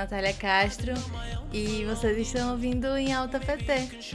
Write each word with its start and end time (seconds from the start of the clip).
Natália 0.00 0.32
Castro 0.32 0.94
e 1.52 1.84
vocês 1.84 2.16
estão 2.16 2.52
ouvindo 2.52 2.96
em 2.96 3.12
Alta 3.12 3.38
PT, 3.38 4.14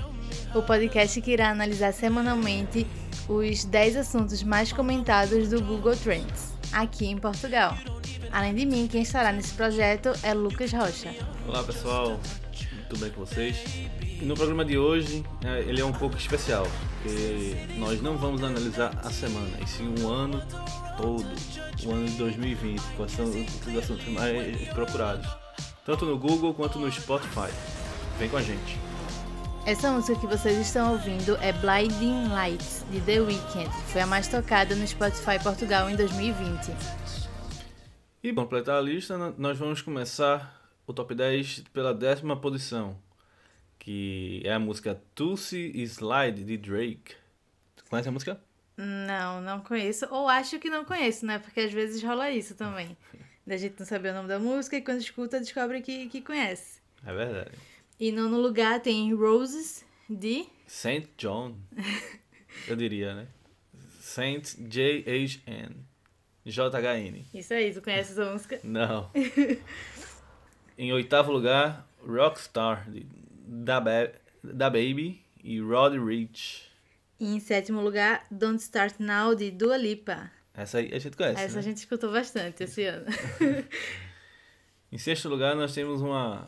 o 0.55 0.63
podcast 0.63 1.21
que 1.21 1.29
irá 1.29 1.51
analisar 1.51 1.93
semanalmente 1.93 2.87
os 3.29 3.63
10 3.65 3.97
assuntos 3.97 4.41
mais 4.41 4.73
comentados 4.73 5.49
do 5.49 5.61
Google 5.61 5.95
Trends, 5.95 6.55
aqui 6.73 7.05
em 7.05 7.19
Portugal. 7.19 7.77
Além 8.31 8.55
de 8.55 8.65
mim, 8.65 8.87
quem 8.87 9.03
estará 9.03 9.31
nesse 9.31 9.53
projeto 9.53 10.11
é 10.23 10.33
Lucas 10.33 10.73
Rocha. 10.73 11.13
Olá 11.47 11.63
pessoal, 11.63 12.19
tudo 12.89 13.01
bem 13.01 13.11
com 13.11 13.23
vocês? 13.23 13.63
No 14.23 14.33
programa 14.33 14.65
de 14.65 14.79
hoje, 14.79 15.23
é, 15.43 15.59
ele 15.69 15.81
é 15.81 15.85
um 15.85 15.93
pouco 15.93 16.17
especial, 16.17 16.65
porque 17.03 17.55
nós 17.77 18.01
não 18.01 18.17
vamos 18.17 18.43
analisar 18.43 18.91
a 19.03 19.11
semana, 19.11 19.55
e 19.63 19.69
sim 19.69 19.93
o 20.01 20.09
ano 20.09 20.41
todo, 20.97 21.27
o 21.85 21.91
ano 21.91 22.07
de 22.07 22.17
2020, 22.17 22.81
quais 22.97 23.11
são 23.11 23.25
os 23.25 23.77
assuntos 23.77 24.07
mais 24.07 24.67
procurados, 24.69 25.44
tanto 25.85 26.03
no 26.03 26.17
Google 26.17 26.51
quanto 26.55 26.79
no 26.79 26.91
Spotify. 26.91 27.53
Vem 28.17 28.27
com 28.27 28.37
a 28.37 28.41
gente. 28.41 28.79
Essa 29.67 29.91
música 29.91 30.19
que 30.19 30.25
vocês 30.25 30.57
estão 30.57 30.93
ouvindo 30.93 31.37
é 31.37 31.53
Blinding 31.53 32.27
Lights, 32.27 32.83
de 32.89 32.99
The 33.01 33.19
Weeknd. 33.21 33.69
Foi 33.91 34.01
a 34.01 34.07
mais 34.07 34.27
tocada 34.27 34.75
no 34.75 34.85
Spotify 34.85 35.41
Portugal 35.41 35.87
em 35.89 35.95
2020. 35.95 36.71
E 38.23 38.33
para 38.33 38.43
completar 38.43 38.79
a 38.79 38.81
lista, 38.81 39.15
nós 39.37 39.59
vamos 39.59 39.83
começar 39.83 40.59
o 40.87 40.93
top 40.93 41.13
10 41.13 41.65
pela 41.71 41.93
décima 41.93 42.35
posição, 42.35 42.97
que 43.77 44.41
é 44.43 44.53
a 44.53 44.59
música 44.59 44.99
Tulsi 45.13 45.71
Slide 45.83 46.43
de 46.43 46.57
Drake. 46.57 47.15
Conhece 47.89 48.09
a 48.09 48.11
música? 48.11 48.41
Não, 48.75 49.39
não 49.39 49.61
conheço. 49.61 50.07
Ou 50.09 50.27
acho 50.27 50.57
que 50.59 50.69
não 50.69 50.83
conheço, 50.83 51.25
né? 51.25 51.37
Porque 51.37 51.59
às 51.59 51.71
vezes 51.71 52.03
rola 52.03 52.31
isso 52.31 52.55
também. 52.55 52.97
Da 53.45 53.57
gente 53.57 53.75
não 53.77 53.85
saber 53.85 54.09
o 54.09 54.13
nome 54.13 54.27
da 54.27 54.39
música 54.39 54.75
e 54.75 54.81
quando 54.81 55.01
escuta 55.01 55.39
descobre 55.39 55.81
que, 55.81 56.07
que 56.09 56.21
conhece. 56.21 56.79
É 57.05 57.13
verdade. 57.13 57.51
E 57.99 58.11
nono 58.11 58.39
lugar 58.39 58.79
tem 58.81 59.13
Roses 59.13 59.85
de. 60.09 60.45
Saint 60.67 61.07
John. 61.17 61.55
Eu 62.67 62.75
diria, 62.75 63.13
né? 63.13 63.27
Saint 63.99 64.55
J-H-N. 64.57 65.75
J-H-N. 66.45 67.25
Isso 67.33 67.53
aí, 67.53 67.73
tu 67.73 67.81
conhece 67.81 68.11
essa 68.11 68.31
música? 68.31 68.59
Não. 68.63 69.11
em 70.77 70.91
oitavo 70.93 71.31
lugar, 71.31 71.87
Rockstar, 72.05 72.89
de 72.89 73.05
da, 73.47 73.79
ba 73.79 74.11
da 74.43 74.69
Baby 74.69 75.23
e 75.43 75.59
Roddy 75.59 75.99
Rich. 75.99 76.71
E 77.19 77.35
em 77.35 77.39
sétimo 77.39 77.81
lugar, 77.81 78.25
Don't 78.29 78.61
Start 78.61 78.95
Now, 78.99 79.35
de 79.35 79.51
Dua 79.51 79.77
Lipa. 79.77 80.31
Essa 80.57 80.77
aí 80.77 80.93
a 80.93 80.99
gente 80.99 81.17
conhece, 81.17 81.41
Essa 81.41 81.53
né? 81.55 81.59
a 81.59 81.63
gente 81.63 81.77
escutou 81.77 82.11
bastante 82.11 82.63
esse 82.63 82.85
ano. 82.85 83.05
em 84.91 84.97
sexto 84.97 85.27
lugar, 85.27 85.55
nós 85.55 85.73
temos 85.73 86.01
uma... 86.01 86.47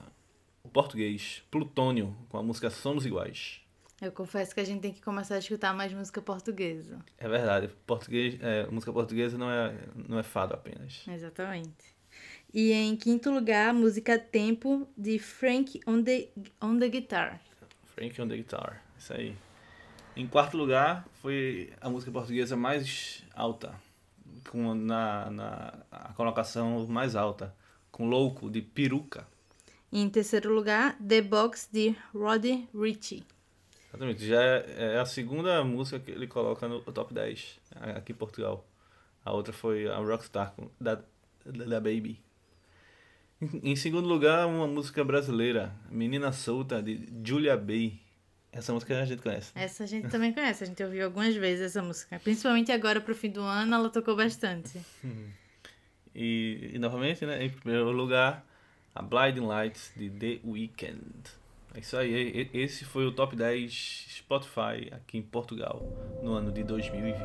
O 0.63 0.69
português, 0.69 1.43
Plutônio, 1.49 2.15
com 2.29 2.37
a 2.37 2.43
música 2.43 2.69
Somos 2.69 3.05
Iguais. 3.05 3.61
Eu 4.01 4.11
confesso 4.11 4.53
que 4.53 4.59
a 4.59 4.63
gente 4.63 4.81
tem 4.81 4.93
que 4.93 5.01
começar 5.01 5.35
a 5.35 5.39
escutar 5.39 5.73
mais 5.73 5.91
música 5.91 6.21
portuguesa. 6.21 6.99
É 7.17 7.27
verdade, 7.27 7.69
português, 7.85 8.37
é, 8.41 8.67
música 8.67 8.93
portuguesa 8.93 9.37
não 9.37 9.49
é, 9.49 9.75
não 10.07 10.19
é 10.19 10.23
fado 10.23 10.53
apenas. 10.53 11.03
Exatamente. 11.07 11.97
E 12.53 12.71
em 12.71 12.95
quinto 12.95 13.31
lugar, 13.31 13.69
a 13.69 13.73
música 13.73 14.19
Tempo 14.19 14.87
de 14.95 15.17
Frank 15.17 15.79
on 15.87 16.03
the, 16.03 16.29
on 16.61 16.77
the 16.77 16.89
Guitar. 16.89 17.41
Frank 17.85 18.21
on 18.21 18.27
the 18.27 18.37
Guitar, 18.37 18.83
isso 18.97 19.13
aí. 19.13 19.35
Em 20.15 20.27
quarto 20.27 20.57
lugar, 20.57 21.07
foi 21.21 21.73
a 21.81 21.89
música 21.89 22.11
portuguesa 22.11 22.55
mais 22.55 23.23
alta, 23.33 23.73
com 24.49 24.73
na, 24.73 25.29
na 25.29 25.73
a 25.91 26.13
colocação 26.13 26.85
mais 26.87 27.15
alta, 27.15 27.55
com 27.91 28.07
Louco 28.07 28.49
de 28.49 28.61
Peruca. 28.61 29.27
Em 29.91 30.09
terceiro 30.09 30.53
lugar, 30.53 30.97
The 30.99 31.21
Box 31.21 31.69
de 31.71 31.95
Roddy 32.13 32.67
Ritchie. 32.73 33.23
Exatamente, 33.89 34.25
já 34.25 34.41
é, 34.41 34.65
é, 34.77 34.99
a 34.99 35.05
segunda 35.05 35.63
música 35.63 35.99
que 35.99 36.11
ele 36.11 36.27
coloca 36.27 36.67
no 36.67 36.81
top 36.81 37.13
10 37.13 37.59
aqui 37.95 38.11
em 38.11 38.15
Portugal. 38.15 38.67
A 39.23 39.31
outra 39.31 39.53
foi 39.53 39.87
a 39.87 39.97
Rockstar 39.97 40.53
da, 40.79 41.01
da 41.45 41.79
Baby. 41.79 42.19
Em 43.61 43.75
segundo 43.75 44.07
lugar, 44.07 44.47
uma 44.47 44.67
música 44.67 45.03
brasileira, 45.03 45.75
Menina 45.91 46.31
Solta, 46.31 46.81
de 46.81 47.07
Julia 47.23 47.55
Bay. 47.55 47.99
Essa 48.57 48.73
música 48.73 48.99
a 48.99 49.05
gente 49.05 49.21
conhece. 49.21 49.51
Né? 49.55 49.63
Essa 49.63 49.83
a 49.83 49.87
gente 49.87 50.09
também 50.09 50.33
conhece, 50.33 50.63
a 50.63 50.67
gente 50.67 50.83
ouviu 50.83 51.05
algumas 51.05 51.35
vezes 51.35 51.67
essa 51.67 51.83
música. 51.83 52.19
Principalmente 52.19 52.71
agora 52.71 52.99
pro 52.99 53.13
fim 53.13 53.29
do 53.29 53.41
ano, 53.41 53.75
ela 53.75 53.89
tocou 53.89 54.15
bastante. 54.15 54.81
E, 56.15 56.71
e 56.73 56.79
novamente, 56.79 57.23
né, 57.23 57.45
em 57.45 57.49
primeiro 57.51 57.91
lugar, 57.91 58.43
a 58.95 59.01
Blinding 59.03 59.45
Lights 59.45 59.91
de 59.95 60.09
The 60.09 60.39
Weeknd. 60.43 61.13
É 61.75 61.79
isso 61.79 61.95
aí, 61.95 62.49
esse 62.51 62.83
foi 62.83 63.05
o 63.05 63.11
top 63.11 63.35
10 63.35 64.07
Spotify 64.09 64.89
aqui 64.91 65.19
em 65.19 65.21
Portugal 65.21 65.79
no 66.23 66.33
ano 66.33 66.51
de 66.51 66.63
2020. 66.63 67.15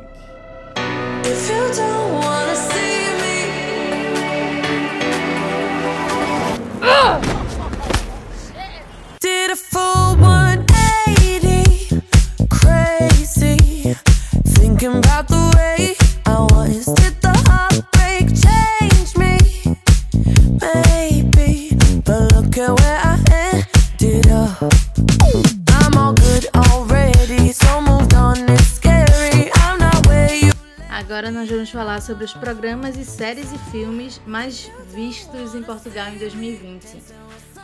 Sobre 32.13 32.27
os 32.27 32.35
programas 32.35 32.99
e 32.99 33.07
séries 33.07 33.51
e 33.53 33.59
filmes 33.71 34.21
mais 34.27 34.71
vistos 34.95 35.55
em 35.55 35.63
Portugal 35.63 36.11
em 36.11 36.19
2020. 36.19 36.85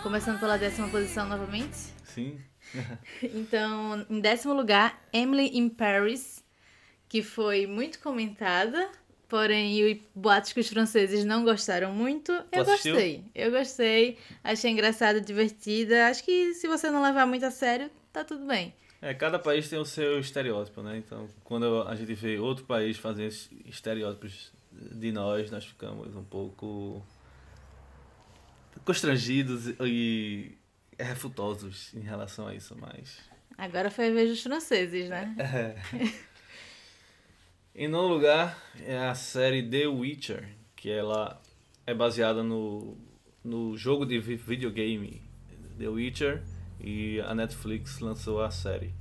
Começando 0.03 0.41
pela 0.41 0.57
décima 0.57 0.89
posição 0.89 1.29
novamente? 1.29 1.77
Sim. 2.03 2.41
então, 3.23 4.07
em 4.09 4.21
décimo 4.21 4.55
lugar, 4.55 5.07
Emily 5.13 5.51
in 5.59 5.69
Paris, 5.69 6.43
que 7.11 7.23
foi 7.23 7.67
muito 7.67 7.99
comentada, 7.99 8.89
porém 9.29 9.85
os 9.85 9.99
boatos 10.15 10.55
que 10.55 10.61
os 10.61 10.69
franceses 10.69 11.27
não 11.27 11.45
gostaram 11.45 11.93
muito. 11.93 12.33
Eu 12.51 12.63
assistiu? 12.63 12.95
gostei. 12.95 13.25
Eu 13.35 13.51
gostei, 13.51 14.17
achei 14.43 14.71
engraçada, 14.71 15.21
divertida. 15.21 16.07
Acho 16.07 16.25
que 16.25 16.55
se 16.55 16.67
você 16.67 16.91
não 16.91 17.03
levar 17.03 17.27
muito 17.27 17.45
a 17.45 17.51
sério, 17.51 17.91
tá 18.11 18.25
tudo 18.25 18.47
bem. 18.47 18.73
É, 19.01 19.15
cada 19.15 19.39
país 19.39 19.69
tem 19.69 19.79
o 19.79 19.85
seu 19.85 20.19
estereótipo, 20.19 20.83
né? 20.83 20.99
Então, 20.99 21.29
quando 21.45 21.83
a 21.83 21.95
gente 21.95 22.15
vê 22.15 22.39
outro 22.39 22.65
país 22.65 22.97
fazendo 22.97 23.33
estereótipos 23.67 24.53
de 24.73 25.13
nós, 25.13 25.51
nós 25.51 25.65
ficamos 25.65 26.15
um 26.17 26.25
pouco 26.25 27.05
constrangidos 28.85 29.69
e 29.81 30.53
refutosos 30.99 31.95
em 31.95 32.01
relação 32.01 32.49
a 32.49 32.55
isso, 32.55 32.77
mas... 32.77 33.19
Agora 33.57 33.91
foi 33.91 34.09
a 34.09 34.13
vez 34.13 34.31
dos 34.31 34.43
franceses, 34.43 35.09
né? 35.09 35.35
É. 35.39 36.13
em 37.75 37.89
nono 37.89 38.09
lugar 38.15 38.61
é 38.85 38.99
a 38.99 39.15
série 39.15 39.63
The 39.63 39.87
Witcher, 39.87 40.49
que 40.75 40.91
ela 40.91 41.41
é 41.87 41.95
baseada 41.95 42.43
no, 42.43 42.97
no 43.45 43.77
jogo 43.77 44.05
de 44.05 44.19
videogame 44.19 45.23
The 45.79 45.89
Witcher 45.89 46.43
e 46.81 47.21
a 47.21 47.35
Netflix 47.35 47.99
lançou 48.01 48.43
a 48.43 48.51
série. 48.51 48.95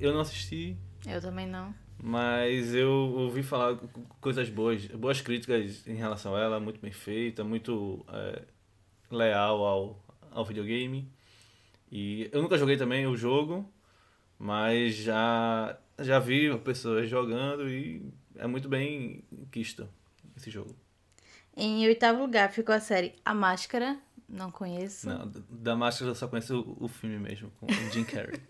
Eu 0.00 0.12
não 0.12 0.20
assisti. 0.20 0.76
Eu 1.06 1.20
também 1.20 1.46
não. 1.46 1.74
Mas 2.02 2.74
eu 2.74 2.90
ouvi 2.90 3.42
falar 3.42 3.76
coisas 4.20 4.50
boas, 4.50 4.86
boas 4.86 5.20
críticas 5.20 5.86
em 5.86 5.94
relação 5.94 6.36
a 6.36 6.40
ela, 6.40 6.60
muito 6.60 6.80
bem 6.80 6.92
feita, 6.92 7.42
muito 7.42 8.04
é, 8.12 8.42
leal 9.10 9.64
ao, 9.64 10.04
ao 10.30 10.44
videogame. 10.44 11.10
E 11.90 12.28
eu 12.32 12.42
nunca 12.42 12.58
joguei 12.58 12.76
também 12.76 13.06
o 13.06 13.16
jogo, 13.16 13.70
mas 14.38 14.94
já, 14.96 15.78
já 15.98 16.18
vi 16.18 16.56
pessoas 16.58 17.08
jogando 17.08 17.68
e 17.68 18.12
é 18.34 18.46
muito 18.46 18.68
bem 18.68 19.24
quisto 19.50 19.88
esse 20.36 20.50
jogo. 20.50 20.76
Em 21.56 21.86
oitavo 21.86 22.20
lugar 22.20 22.52
ficou 22.52 22.74
a 22.74 22.80
série 22.80 23.14
A 23.24 23.32
Máscara, 23.32 23.98
não 24.28 24.50
conheço. 24.50 25.08
Não, 25.08 25.30
da 25.48 25.76
Máscara 25.76 26.10
eu 26.10 26.14
só 26.14 26.28
conheço 26.28 26.60
o, 26.60 26.84
o 26.84 26.88
filme 26.88 27.18
mesmo, 27.18 27.50
com 27.60 27.66
o 27.66 27.92
Jim 27.92 28.04
Carrey. 28.04 28.40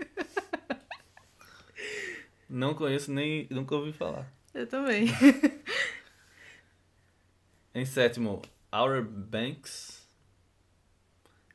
não 2.49 2.75
conheço 2.75 3.13
nem. 3.13 3.47
nunca 3.51 3.75
ouvi 3.75 3.93
falar. 3.93 4.31
Eu 4.55 4.67
também. 4.67 5.07
em 7.75 7.85
sétimo, 7.85 8.41
Outer 8.73 9.03
Banks. 9.03 10.07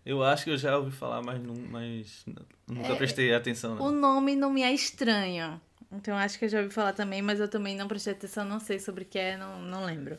Eu 0.06 0.24
acho 0.24 0.44
que 0.44 0.50
eu 0.50 0.58
já 0.58 0.78
ouvi 0.78 0.92
falar, 0.92 1.22
mas, 1.22 1.42
não, 1.42 1.56
mas 1.56 2.26
nunca 2.68 2.94
É, 2.94 2.96
prestei 2.96 3.34
atenção. 3.34 3.76
Não. 3.76 3.86
O 3.86 3.92
nome 3.92 4.36
não 4.36 4.52
me 4.52 4.64
é 4.64 4.74
estranho. 4.74 5.62
Então 5.92 6.16
acho 6.16 6.40
que 6.40 6.46
eu 6.46 6.50
já 6.50 6.60
ouvi 6.60 6.74
falar 6.74 6.94
também, 6.94 7.22
mas 7.22 7.40
eu 7.40 7.48
também 7.48 7.76
não 7.76 7.88
prestei 7.88 8.14
atenção, 8.14 8.46
não 8.46 8.60
sei 8.60 8.80
sobre 8.80 9.04
o 9.04 9.06
que 9.06 9.20
é, 9.20 9.38
não, 9.38 9.62
não 9.62 9.86
lembro. 9.86 10.18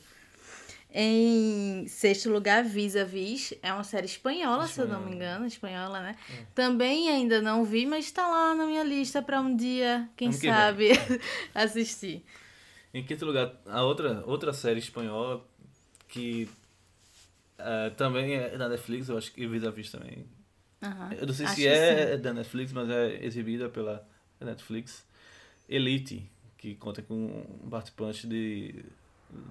Em 0.95 1.87
sexto 1.89 2.31
lugar, 2.31 2.63
Vis 2.65 2.97
a 2.97 3.05
Vis. 3.05 3.55
É 3.63 3.73
uma 3.73 3.85
série 3.85 4.07
espanhola, 4.07 4.67
se 4.67 4.79
eu 4.81 4.87
não 4.87 5.01
me 5.01 5.15
engano. 5.15 5.47
Espanhola, 5.47 6.01
né? 6.01 6.17
É. 6.31 6.45
Também 6.55 7.09
ainda 7.09 7.41
não 7.41 7.65
vi, 7.65 7.87
mas 7.87 8.05
está 8.05 8.29
lá 8.29 8.55
na 8.55 8.67
minha 8.67 8.85
lista 8.85 9.23
para 9.23 9.41
um 9.41 9.57
dia, 9.57 10.09
quem 10.17 10.31
que 10.31 10.47
sabe, 10.47 10.91
assistir. 11.55 12.23
Em 12.93 13.03
quinto 13.03 13.25
lugar, 13.25 13.55
a 13.67 13.83
outra, 13.83 14.23
outra 14.27 14.53
série 14.53 14.81
espanhola 14.81 15.43
que 16.09 16.47
uh, 17.59 17.91
também 17.97 18.35
é 18.35 18.59
da 18.59 18.69
Netflix, 18.69 19.09
eu 19.09 19.17
acho 19.17 19.33
que 19.33 19.47
Vis 19.47 19.65
a 19.65 19.71
Vis 19.71 19.91
também. 19.91 20.27
Uhum. 20.83 21.13
Eu 21.13 21.27
não 21.27 21.33
sei 21.33 21.47
acho 21.47 21.55
se 21.55 21.67
é 21.67 22.17
sim. 22.17 22.23
da 22.23 22.35
Netflix, 22.35 22.71
mas 22.73 22.91
é 22.91 23.25
exibida 23.25 23.71
pela 23.71 24.07
Netflix. 24.39 25.07
Elite, 25.67 26.31
que 26.59 26.75
conta 26.75 27.01
com 27.01 27.15
um 27.65 27.71
participante 27.71 28.27
de 28.27 28.85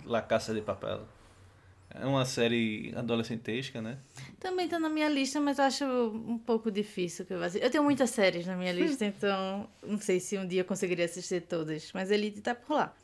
La 0.05 0.21
Caça 0.21 0.53
de 0.53 0.61
Papel. 0.61 1.07
É 1.93 2.05
uma 2.05 2.25
série 2.25 2.93
adolescentesca, 2.95 3.81
né? 3.81 3.97
Também 4.39 4.67
tá 4.67 4.79
na 4.79 4.89
minha 4.89 5.09
lista, 5.09 5.39
mas 5.39 5.59
eu 5.59 5.65
acho 5.65 5.85
um 5.85 6.37
pouco 6.37 6.71
difícil 6.71 7.25
que 7.25 7.33
eu 7.33 7.39
Eu 7.41 7.69
tenho 7.69 7.83
muitas 7.83 8.09
séries 8.11 8.45
na 8.45 8.55
minha 8.55 8.71
lista, 8.71 9.03
então 9.05 9.67
não 9.85 9.99
sei 9.99 10.19
se 10.19 10.37
um 10.37 10.47
dia 10.47 10.61
eu 10.61 10.65
conseguiria 10.65 11.05
assistir 11.05 11.41
todas. 11.41 11.91
Mas 11.93 12.09
Elite 12.09 12.41
tá 12.41 12.55
por 12.55 12.75
lá. 12.75 12.95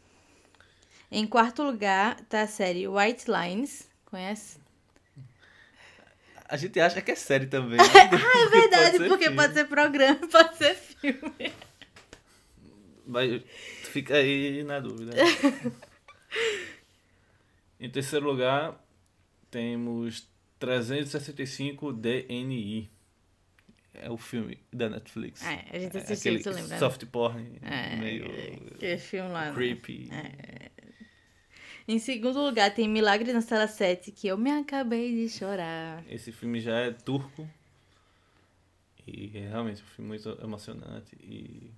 Em 1.11 1.27
quarto 1.27 1.63
lugar 1.63 2.19
tá 2.29 2.41
a 2.41 2.47
série 2.47 2.87
White 2.87 3.25
Lines. 3.29 3.89
Conhece? 4.05 4.57
A 6.49 6.55
gente 6.55 6.79
acha 6.79 7.01
que 7.01 7.11
é 7.11 7.15
série 7.15 7.47
também. 7.47 7.77
ah, 7.81 8.39
é 8.39 8.49
verdade, 8.49 8.97
pode 8.97 9.09
porque 9.09 9.25
filme. 9.25 9.37
pode 9.37 9.53
ser 9.53 9.65
programa, 9.65 10.19
pode 10.31 10.57
ser 10.57 10.75
filme. 10.75 11.53
Mas 13.05 13.41
fica 13.91 14.15
aí 14.15 14.63
na 14.63 14.79
dúvida. 14.79 15.11
Em 17.79 17.89
terceiro 17.89 18.25
lugar, 18.25 18.83
temos 19.51 20.27
365 20.59 21.93
DNI. 21.93 22.89
É 23.93 24.11
o 24.11 24.17
filme 24.17 24.59
da 24.71 24.89
Netflix. 24.89 25.43
É, 25.43 25.65
a 25.71 25.79
gente 25.79 25.97
assistiu, 25.97 26.35
é, 26.35 26.37
você 26.37 26.49
lembra? 26.51 26.67
Né? 26.67 26.79
Soft 26.79 27.05
porn, 27.07 27.59
é, 27.63 27.95
meio... 27.95 28.25
Que 28.77 28.97
filme 28.97 29.31
lá. 29.31 29.49
Né? 29.49 29.55
Creepy. 29.55 30.09
É. 30.11 30.71
Em 31.87 31.99
segundo 31.99 32.41
lugar, 32.41 32.73
tem 32.75 32.87
Milagre 32.87 33.31
na 33.31 33.41
Sala 33.41 33.67
7, 33.67 34.11
que 34.11 34.27
eu 34.27 34.37
me 34.37 34.51
acabei 34.51 35.15
de 35.15 35.29
chorar. 35.29 36.03
Esse 36.09 36.31
filme 36.31 36.59
já 36.59 36.77
é 36.77 36.91
turco. 36.91 37.49
E 39.07 39.31
é 39.37 39.47
realmente 39.47 39.81
um 39.81 39.85
filme 39.85 40.09
muito 40.09 40.37
emocionante. 40.43 41.15
E... 41.21 41.71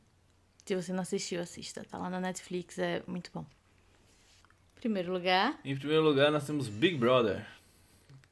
Se 0.66 0.76
você 0.76 0.92
não 0.92 1.04
assistiu, 1.04 1.40
assista. 1.40 1.86
Tá 1.86 2.00
lá 2.00 2.10
na 2.10 2.20
Netflix, 2.20 2.80
é 2.80 3.04
muito 3.08 3.30
bom. 3.32 3.46
Primeiro 4.80 5.12
lugar. 5.12 5.60
Em 5.64 5.76
primeiro 5.76 6.04
lugar, 6.04 6.32
nós 6.32 6.46
temos 6.46 6.70
Big 6.70 6.98
Brother, 6.98 7.46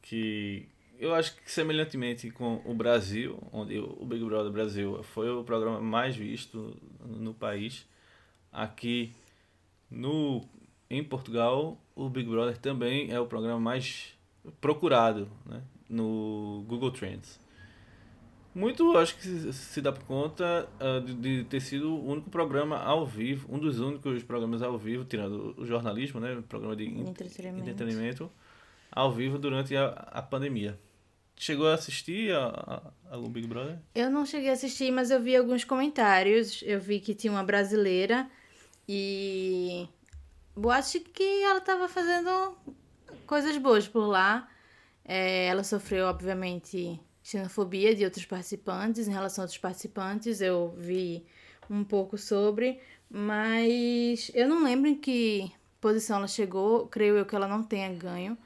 que 0.02 0.68
eu 0.98 1.14
acho 1.14 1.36
que 1.36 1.52
semelhantemente 1.52 2.32
com 2.32 2.62
o 2.66 2.74
Brasil, 2.74 3.38
onde 3.52 3.78
o 3.78 4.06
Big 4.06 4.24
Brother 4.24 4.52
Brasil 4.52 5.04
foi 5.04 5.30
o 5.30 5.44
programa 5.44 5.82
mais 5.82 6.16
visto 6.16 6.76
no 7.06 7.34
país, 7.34 7.86
aqui 8.52 9.12
no 9.92 10.48
em 10.90 11.04
Portugal, 11.04 11.78
o 11.94 12.10
Big 12.10 12.30
Brother 12.30 12.58
também 12.58 13.12
é 13.12 13.20
o 13.20 13.26
programa 13.26 13.60
mais 13.60 14.14
procurado 14.62 15.30
né, 15.46 15.62
no 15.90 16.64
Google 16.66 16.92
Trends. 16.92 17.38
Muito, 18.58 18.98
acho 18.98 19.16
que 19.18 19.54
se 19.54 19.82
dá 19.82 19.92
por 19.92 20.04
conta 20.06 20.68
uh, 20.82 21.00
de, 21.00 21.14
de, 21.14 21.44
ter 21.44 21.62
sido 21.62 21.94
o 21.94 22.10
único 22.10 22.28
programa 22.32 22.76
ao 22.78 23.06
vivo, 23.06 23.48
um 23.54 23.60
dos 23.60 23.80
únicos 23.80 24.24
programas 24.24 24.64
ao 24.64 24.76
vivo, 24.80 25.06
tirando 25.06 25.54
o 25.56 25.64
jornalismo, 25.64 26.20
né? 26.20 26.34
O 26.34 26.42
programa 26.42 26.76
de 26.76 26.86
entretenimento, 26.86 27.70
entretenimento 27.70 28.32
ao 28.92 29.14
vivo 29.14 29.38
durante 29.38 29.78
a, 29.78 29.90
a 29.90 30.24
pandemia. 30.24 30.80
Chegou 31.36 31.68
a 31.68 31.76
assistir 31.76 32.34
a, 32.34 32.48
a, 32.48 33.16
algum 33.16 33.30
Big 33.30 33.48
Brother? 33.48 33.78
Eu 33.94 34.10
não 34.10 34.26
cheguei 34.26 34.50
a 34.50 34.54
assistir, 34.54 34.90
mas 34.90 35.12
eu 35.12 35.22
vi 35.22 35.36
alguns 35.36 35.64
comentários. 35.64 36.64
Eu 36.66 36.80
vi 36.80 37.00
que 37.00 37.14
tinha 37.14 37.32
uma 37.32 37.44
brasileira 37.44 38.28
e. 38.90 39.88
Boate 40.56 41.00
que 41.00 41.44
ela 41.44 41.60
estava 41.60 41.88
fazendo 41.88 42.58
coisas 43.28 43.56
boas 43.60 43.88
por 43.88 44.08
lá. 44.08 44.50
É, 45.06 45.46
ela 45.46 45.64
sofreu, 45.64 46.08
obviamente, 46.08 47.00
xenofobia 47.28 47.94
de 47.94 48.06
outros 48.06 48.24
participantes, 48.24 49.06
em 49.06 49.12
relação 49.12 49.42
a 49.42 49.46
outros 49.46 49.60
participantes, 49.60 50.40
eu 50.40 50.74
vi 50.78 51.26
um 51.70 51.84
pouco 51.84 52.18
sobre, 52.18 52.80
mas 53.10 54.32
eu 54.34 54.48
não 54.48 54.64
lembro 54.64 54.90
em 54.90 54.96
que 54.96 55.52
posição 55.82 56.20
ela 56.20 56.28
chegou, 56.28 56.88
creio 56.88 57.18
eu 57.18 57.26
que 57.26 57.36
ela 57.36 57.46
não 57.46 57.62
tenha 57.62 57.94
ganho, 57.94 58.38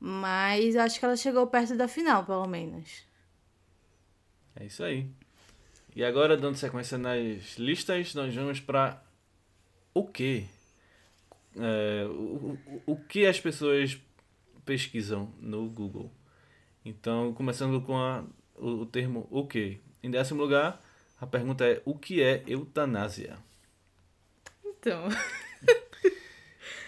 mas 0.00 0.74
acho 0.76 0.98
que 0.98 1.04
ela 1.04 1.14
chegou 1.14 1.46
perto 1.46 1.76
da 1.76 1.86
final, 1.86 2.24
pelo 2.24 2.46
menos. 2.46 3.04
É 4.56 4.64
isso 4.64 4.82
aí. 4.82 5.06
E 5.94 6.02
agora, 6.02 6.34
dando 6.34 6.56
sequência 6.56 6.96
nas 6.96 7.58
listas, 7.58 8.14
nós 8.14 8.34
vamos 8.34 8.60
para 8.60 9.02
o 9.92 10.06
quê? 10.06 10.46
É, 11.54 12.06
o, 12.06 12.58
o, 12.86 12.92
o 12.92 12.96
que 12.96 13.26
as 13.26 13.38
pessoas 13.38 14.00
pesquisam 14.64 15.30
no 15.38 15.68
Google? 15.68 16.10
Então, 16.84 17.32
começando 17.32 17.80
com 17.80 17.96
a, 17.96 18.24
o, 18.56 18.82
o 18.82 18.86
termo 18.86 19.26
o 19.30 19.46
que. 19.46 19.80
Em 20.02 20.10
décimo 20.10 20.42
lugar, 20.42 20.80
a 21.20 21.26
pergunta 21.26 21.64
é 21.64 21.80
o 21.84 21.96
que 21.96 22.20
é 22.20 22.42
eutanásia? 22.46 23.38
Então. 24.64 25.08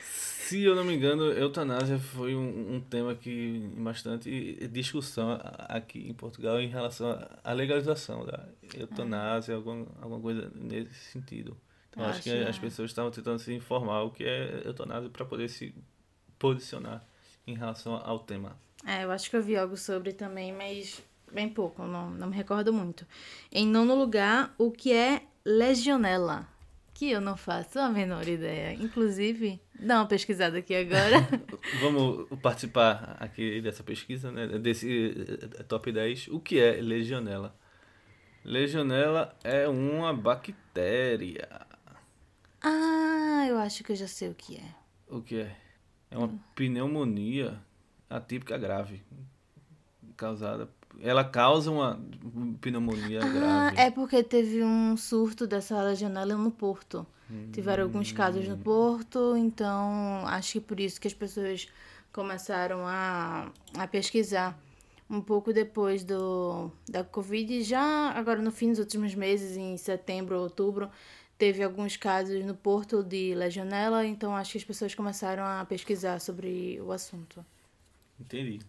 Se 0.02 0.62
eu 0.62 0.74
não 0.74 0.84
me 0.84 0.94
engano, 0.94 1.32
eutanásia 1.32 1.98
foi 1.98 2.34
um, 2.34 2.74
um 2.74 2.80
tema 2.80 3.14
que 3.14 3.66
bastante 3.78 4.68
discussão 4.68 5.38
aqui 5.42 6.06
em 6.06 6.12
Portugal 6.12 6.60
em 6.60 6.68
relação 6.68 7.18
à 7.42 7.52
legalização 7.52 8.26
da 8.26 8.46
eutanásia, 8.74 9.54
ah. 9.54 9.56
alguma, 9.56 9.86
alguma 10.02 10.20
coisa 10.20 10.52
nesse 10.54 10.94
sentido. 11.12 11.56
Então 11.88 12.04
acho, 12.04 12.18
acho 12.18 12.22
que 12.24 12.30
é. 12.30 12.46
as 12.46 12.58
pessoas 12.58 12.90
estavam 12.90 13.10
tentando 13.10 13.38
se 13.38 13.54
informar 13.54 14.02
o 14.02 14.10
que 14.10 14.24
é 14.24 14.62
eutanásia 14.66 15.08
para 15.08 15.24
poder 15.24 15.48
se 15.48 15.74
posicionar 16.38 17.02
em 17.46 17.54
relação 17.54 17.96
ao 18.04 18.18
tema. 18.18 18.54
É, 18.86 19.04
eu 19.04 19.10
acho 19.10 19.30
que 19.30 19.36
eu 19.36 19.42
vi 19.42 19.56
algo 19.56 19.76
sobre 19.76 20.12
também, 20.12 20.52
mas 20.52 21.02
bem 21.32 21.48
pouco, 21.48 21.82
não, 21.84 22.10
não 22.10 22.28
me 22.28 22.36
recordo 22.36 22.72
muito. 22.72 23.06
Em 23.50 23.66
nono 23.66 23.94
lugar, 23.94 24.54
o 24.58 24.70
que 24.70 24.92
é 24.92 25.22
legionela? 25.44 26.46
Que 26.92 27.10
eu 27.10 27.20
não 27.20 27.36
faço 27.36 27.78
a 27.80 27.88
menor 27.88 28.28
ideia. 28.28 28.72
Inclusive, 28.74 29.60
dá 29.80 29.96
uma 29.96 30.06
pesquisada 30.06 30.58
aqui 30.58 30.74
agora. 30.74 31.26
Vamos 31.80 32.28
participar 32.40 33.16
aqui 33.18 33.60
dessa 33.60 33.82
pesquisa, 33.82 34.30
né? 34.30 34.46
Desse 34.58 35.26
eh, 35.58 35.62
top 35.64 35.90
10. 35.90 36.28
O 36.28 36.38
que 36.38 36.60
é 36.60 36.80
legionela? 36.80 37.56
Legionela 38.44 39.34
é 39.42 39.66
uma 39.66 40.14
bactéria. 40.14 41.48
Ah, 42.62 43.44
eu 43.48 43.58
acho 43.58 43.82
que 43.82 43.90
eu 43.90 43.96
já 43.96 44.06
sei 44.06 44.28
o 44.28 44.34
que 44.34 44.56
é. 44.56 44.74
O 45.08 45.20
que 45.20 45.40
é? 45.40 45.56
É 46.12 46.16
uma 46.16 46.30
pneumonia 46.54 47.60
atípica 48.16 48.56
grave, 48.56 49.02
causada 50.16 50.68
ela 51.02 51.24
causa 51.24 51.70
uma 51.70 52.00
pneumonia 52.60 53.20
ah, 53.22 53.28
grave. 53.28 53.80
É 53.80 53.90
porque 53.90 54.22
teve 54.22 54.62
um 54.62 54.96
surto 54.96 55.46
dessa 55.46 55.80
legionela 55.82 56.36
no 56.36 56.50
Porto. 56.50 57.06
Hum. 57.30 57.50
Tiveram 57.52 57.84
alguns 57.84 58.12
casos 58.12 58.46
no 58.46 58.56
Porto, 58.56 59.36
então 59.36 60.26
acho 60.26 60.52
que 60.52 60.60
por 60.60 60.78
isso 60.78 61.00
que 61.00 61.08
as 61.08 61.14
pessoas 61.14 61.66
começaram 62.12 62.86
a, 62.86 63.50
a 63.76 63.86
pesquisar. 63.86 64.58
Um 65.08 65.20
pouco 65.20 65.52
depois 65.52 66.02
do, 66.02 66.70
da 66.88 67.04
Covid, 67.04 67.62
já 67.62 68.10
agora 68.12 68.40
no 68.40 68.50
fim 68.50 68.70
dos 68.70 68.78
últimos 68.78 69.14
meses, 69.14 69.56
em 69.56 69.76
setembro, 69.76 70.38
outubro, 70.38 70.90
teve 71.36 71.62
alguns 71.62 71.96
casos 71.96 72.42
no 72.44 72.54
Porto 72.54 73.02
de 73.02 73.34
legionela, 73.34 74.06
então 74.06 74.34
acho 74.34 74.52
que 74.52 74.58
as 74.58 74.64
pessoas 74.64 74.94
começaram 74.94 75.44
a 75.44 75.64
pesquisar 75.66 76.20
sobre 76.20 76.80
o 76.80 76.90
assunto. 76.90 77.44
Entendi. 78.18 78.60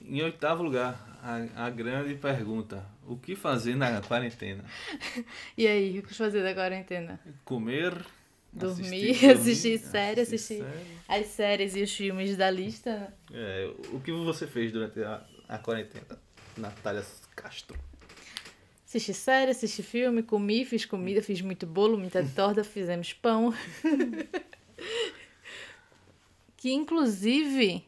Em 0.00 0.22
oitavo 0.22 0.62
lugar, 0.62 1.18
a, 1.22 1.66
a 1.66 1.70
grande 1.70 2.14
pergunta: 2.14 2.86
o 3.06 3.16
que 3.16 3.34
fazer 3.34 3.74
na 3.74 4.00
quarentena? 4.00 4.64
e 5.56 5.66
aí, 5.66 5.98
o 5.98 6.02
que 6.02 6.14
fazer 6.14 6.42
na 6.42 6.54
quarentena? 6.54 7.20
Comer, 7.44 7.94
dormir, 8.52 9.10
assistir, 9.10 9.30
assistir 9.30 9.78
série, 9.78 10.20
assistir, 10.20 10.58
série. 10.58 10.86
as 11.08 11.26
séries 11.26 11.76
e 11.76 11.82
os 11.82 11.94
filmes 11.94 12.36
da 12.36 12.50
lista. 12.50 13.12
É, 13.32 13.72
o 13.92 14.00
que 14.00 14.12
você 14.12 14.46
fez 14.46 14.72
durante 14.72 15.02
a, 15.02 15.24
a 15.48 15.58
quarentena, 15.58 16.18
Natália 16.56 17.04
Castro? 17.34 17.76
Assisti 18.86 19.12
série, 19.12 19.50
assisti 19.50 19.82
filme, 19.82 20.22
comi, 20.22 20.64
fiz 20.64 20.86
comida, 20.86 21.20
fiz 21.22 21.42
muito 21.42 21.66
bolo, 21.66 21.98
muita 21.98 22.24
torta, 22.34 22.64
fizemos 22.64 23.12
pão. 23.12 23.52
que 26.56 26.72
inclusive 26.72 27.87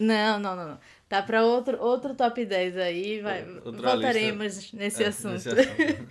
não, 0.00 0.38
não, 0.40 0.56
não. 0.56 0.80
Tá 1.08 1.22
para 1.22 1.44
outro, 1.44 1.80
outro 1.80 2.14
top 2.14 2.44
10 2.44 2.76
aí, 2.76 3.20
vai. 3.20 3.42
Outra 3.64 3.72
voltaremos 3.92 4.56
lista. 4.56 4.76
nesse, 4.76 5.02
é, 5.04 5.06
assunto. 5.08 5.32
nesse 5.32 5.48
assunto. 5.48 6.08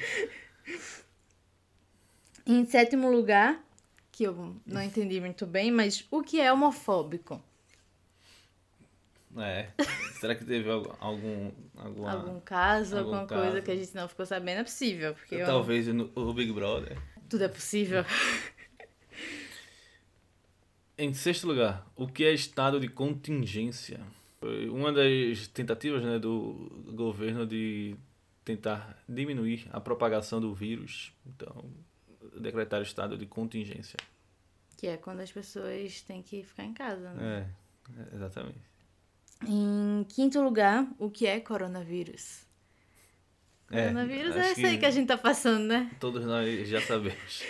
em 2.45 2.65
sétimo 2.65 3.09
lugar, 3.09 3.63
que 4.11 4.23
eu 4.25 4.55
não 4.65 4.81
entendi 4.81 5.19
muito 5.19 5.45
bem, 5.45 5.71
mas 5.71 6.05
o 6.11 6.21
que 6.21 6.39
é 6.41 6.51
homofóbico? 6.51 7.41
É. 9.37 9.67
Será 10.19 10.35
que 10.35 10.43
teve 10.43 10.69
algum. 10.69 10.91
Alguma, 11.77 12.11
algum 12.11 12.39
caso, 12.41 12.97
algum 12.97 13.09
alguma 13.15 13.27
caso. 13.27 13.41
coisa 13.41 13.61
que 13.61 13.71
a 13.71 13.75
gente 13.75 13.95
não 13.95 14.07
ficou 14.07 14.25
sabendo? 14.25 14.59
É 14.59 14.63
possível. 14.63 15.13
Porque 15.13 15.35
eu- 15.35 15.45
Talvez 15.45 15.87
no- 15.87 16.11
o 16.15 16.33
Big 16.33 16.51
Brother. 16.51 16.97
tudo 17.29 17.43
é 17.43 17.47
possível. 17.47 18.03
Em 21.01 21.13
sexto 21.13 21.47
lugar, 21.47 21.89
o 21.95 22.05
que 22.05 22.25
é 22.25 22.33
estado 22.33 22.77
de 22.77 22.89
contingência? 22.89 24.01
Uma 24.69 24.91
das 24.91 25.47
tentativas 25.47 26.03
né, 26.03 26.19
do 26.19 26.69
governo 26.93 27.47
de 27.47 27.95
tentar 28.43 29.01
diminuir 29.07 29.65
a 29.71 29.79
propagação 29.79 30.41
do 30.41 30.53
vírus. 30.53 31.13
Então, 31.25 31.71
decretar 32.37 32.81
estado 32.81 33.17
de 33.17 33.25
contingência. 33.25 33.95
Que 34.75 34.87
é 34.87 34.97
quando 34.97 35.21
as 35.21 35.31
pessoas 35.31 36.01
têm 36.01 36.21
que 36.21 36.43
ficar 36.43 36.65
em 36.65 36.73
casa, 36.73 37.13
né? 37.13 37.49
É, 37.97 38.15
exatamente. 38.15 38.59
Em 39.47 40.05
quinto 40.09 40.41
lugar, 40.41 40.85
o 40.97 41.09
que 41.09 41.25
é 41.25 41.39
coronavírus? 41.39 42.41
É, 43.71 43.83
Coronavírus 43.83 44.35
é 44.35 44.51
isso 44.51 44.65
aí 44.65 44.77
que 44.77 44.85
a 44.85 44.91
gente 44.91 45.07
tá 45.07 45.17
passando, 45.17 45.63
né? 45.63 45.91
Todos 45.97 46.25
nós 46.25 46.67
já 46.67 46.81
sabemos. 46.81 47.43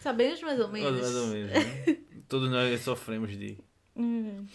Sabemos 0.00 0.42
mais 0.42 0.58
ou 0.60 0.68
menos. 0.68 1.00
mais 1.00 1.14
ou 1.14 1.26
menos, 1.28 1.50
né? 1.50 1.96
Todos 2.30 2.48
nós 2.50 2.80
sofremos 2.80 3.30
de. 3.36 3.58
Hum, 3.96 4.46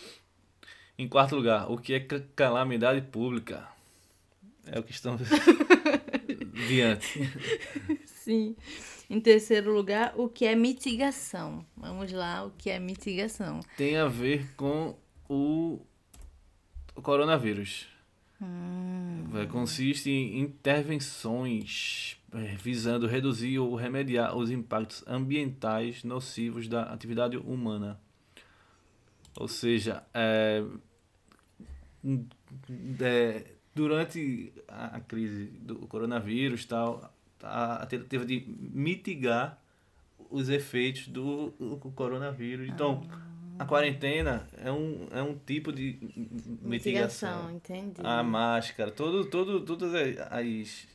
Em 0.97 1.07
quarto 1.07 1.35
lugar, 1.35 1.69
o 1.69 1.77
que 1.77 1.93
é 1.93 1.99
ca- 1.99 2.21
calamidade 2.35 3.01
pública? 3.01 3.67
É 4.65 4.79
o 4.79 4.83
que 4.83 4.91
estamos 4.93 5.21
diante. 6.67 7.19
sim. 8.05 8.55
Em 9.09 9.19
terceiro 9.19 9.71
lugar, 9.71 10.13
o 10.17 10.27
que 10.27 10.45
é 10.45 10.55
mitigação? 10.55 11.63
Vamos 11.77 12.11
lá, 12.11 12.43
o 12.45 12.51
que 12.51 12.69
é 12.71 12.79
mitigação? 12.79 13.59
Tem 13.77 13.97
a 13.97 14.07
ver 14.07 14.55
com 14.55 14.97
o 15.29 15.79
o 16.95 17.01
coronavírus. 17.01 17.87
Vai- 19.29 19.45
Consiste 19.47 20.09
em 20.09 20.39
intervenções 20.39 22.17
visando 22.61 23.07
reduzir 23.07 23.59
ou 23.59 23.75
remediar 23.75 24.35
os 24.35 24.49
impactos 24.49 25.03
ambientais 25.07 26.03
nocivos 26.03 26.67
da 26.67 26.83
atividade 26.83 27.37
humana. 27.37 27.99
Ou 29.37 29.47
seja, 29.47 30.03
é, 30.13 30.63
é, 33.01 33.45
durante 33.73 34.53
a 34.67 34.99
crise 35.01 35.45
do 35.45 35.75
coronavírus 35.87 36.65
tal, 36.65 37.13
a 37.41 37.85
tentativa 37.85 38.25
de 38.25 38.45
mitigar 38.47 39.61
os 40.29 40.49
efeitos 40.49 41.07
do 41.07 41.53
coronavírus. 41.95 42.67
Então, 42.69 43.03
a 43.57 43.65
quarentena 43.65 44.47
é 44.57 44.71
um, 44.71 45.07
é 45.11 45.21
um 45.21 45.37
tipo 45.37 45.71
de 45.71 45.97
mitigação. 46.61 47.51
entendi. 47.51 48.01
A 48.03 48.23
máscara, 48.23 48.91
todo, 48.91 49.25
todo, 49.25 49.61
todas 49.61 49.93
as, 49.93 50.87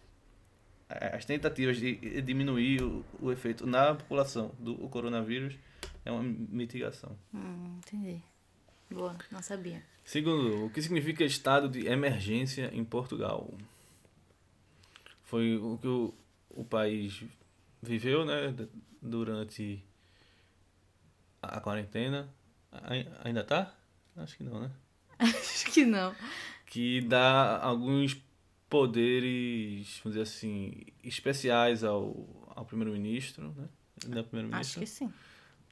as 1.14 1.24
tentativas 1.24 1.76
de 1.78 2.20
diminuir 2.22 2.82
o, 2.82 3.04
o 3.20 3.30
efeito 3.32 3.66
na 3.66 3.94
população 3.94 4.52
do 4.58 4.74
coronavírus 4.88 5.54
é 6.04 6.10
uma 6.10 6.22
mitigação. 6.22 7.16
Hum, 7.34 7.78
entendi. 7.78 8.20
Boa, 8.90 9.16
não 9.30 9.40
sabia. 9.42 9.82
Segundo, 10.04 10.66
o 10.66 10.70
que 10.70 10.82
significa 10.82 11.22
estado 11.24 11.68
de 11.68 11.86
emergência 11.86 12.70
em 12.74 12.84
Portugal? 12.84 13.52
Foi 15.24 15.56
o 15.56 15.78
que 15.78 15.86
o, 15.86 16.14
o 16.50 16.64
país 16.64 17.22
viveu 17.80 18.24
né, 18.24 18.52
durante 19.00 19.82
a 21.40 21.60
quarentena. 21.60 22.28
Ai- 22.72 23.08
Ainda 23.24 23.44
tá? 23.44 23.72
Acho 24.16 24.36
que 24.36 24.42
não, 24.44 24.60
né? 24.60 24.70
Acho 25.20 25.66
que 25.70 25.84
não. 25.84 26.14
que 26.66 27.00
dá 27.02 27.58
alguns 27.62 28.16
poderes, 28.70 30.00
vamos 30.02 30.16
dizer 30.16 30.22
assim, 30.22 30.72
especiais 31.02 31.82
ao, 31.82 32.24
ao 32.54 32.64
primeiro-ministro, 32.64 33.52
né? 33.56 33.68
Da 34.06 34.20
Acho 34.20 34.28
primeiro-ministro, 34.28 34.80
que 34.80 34.86
sim. 34.86 35.12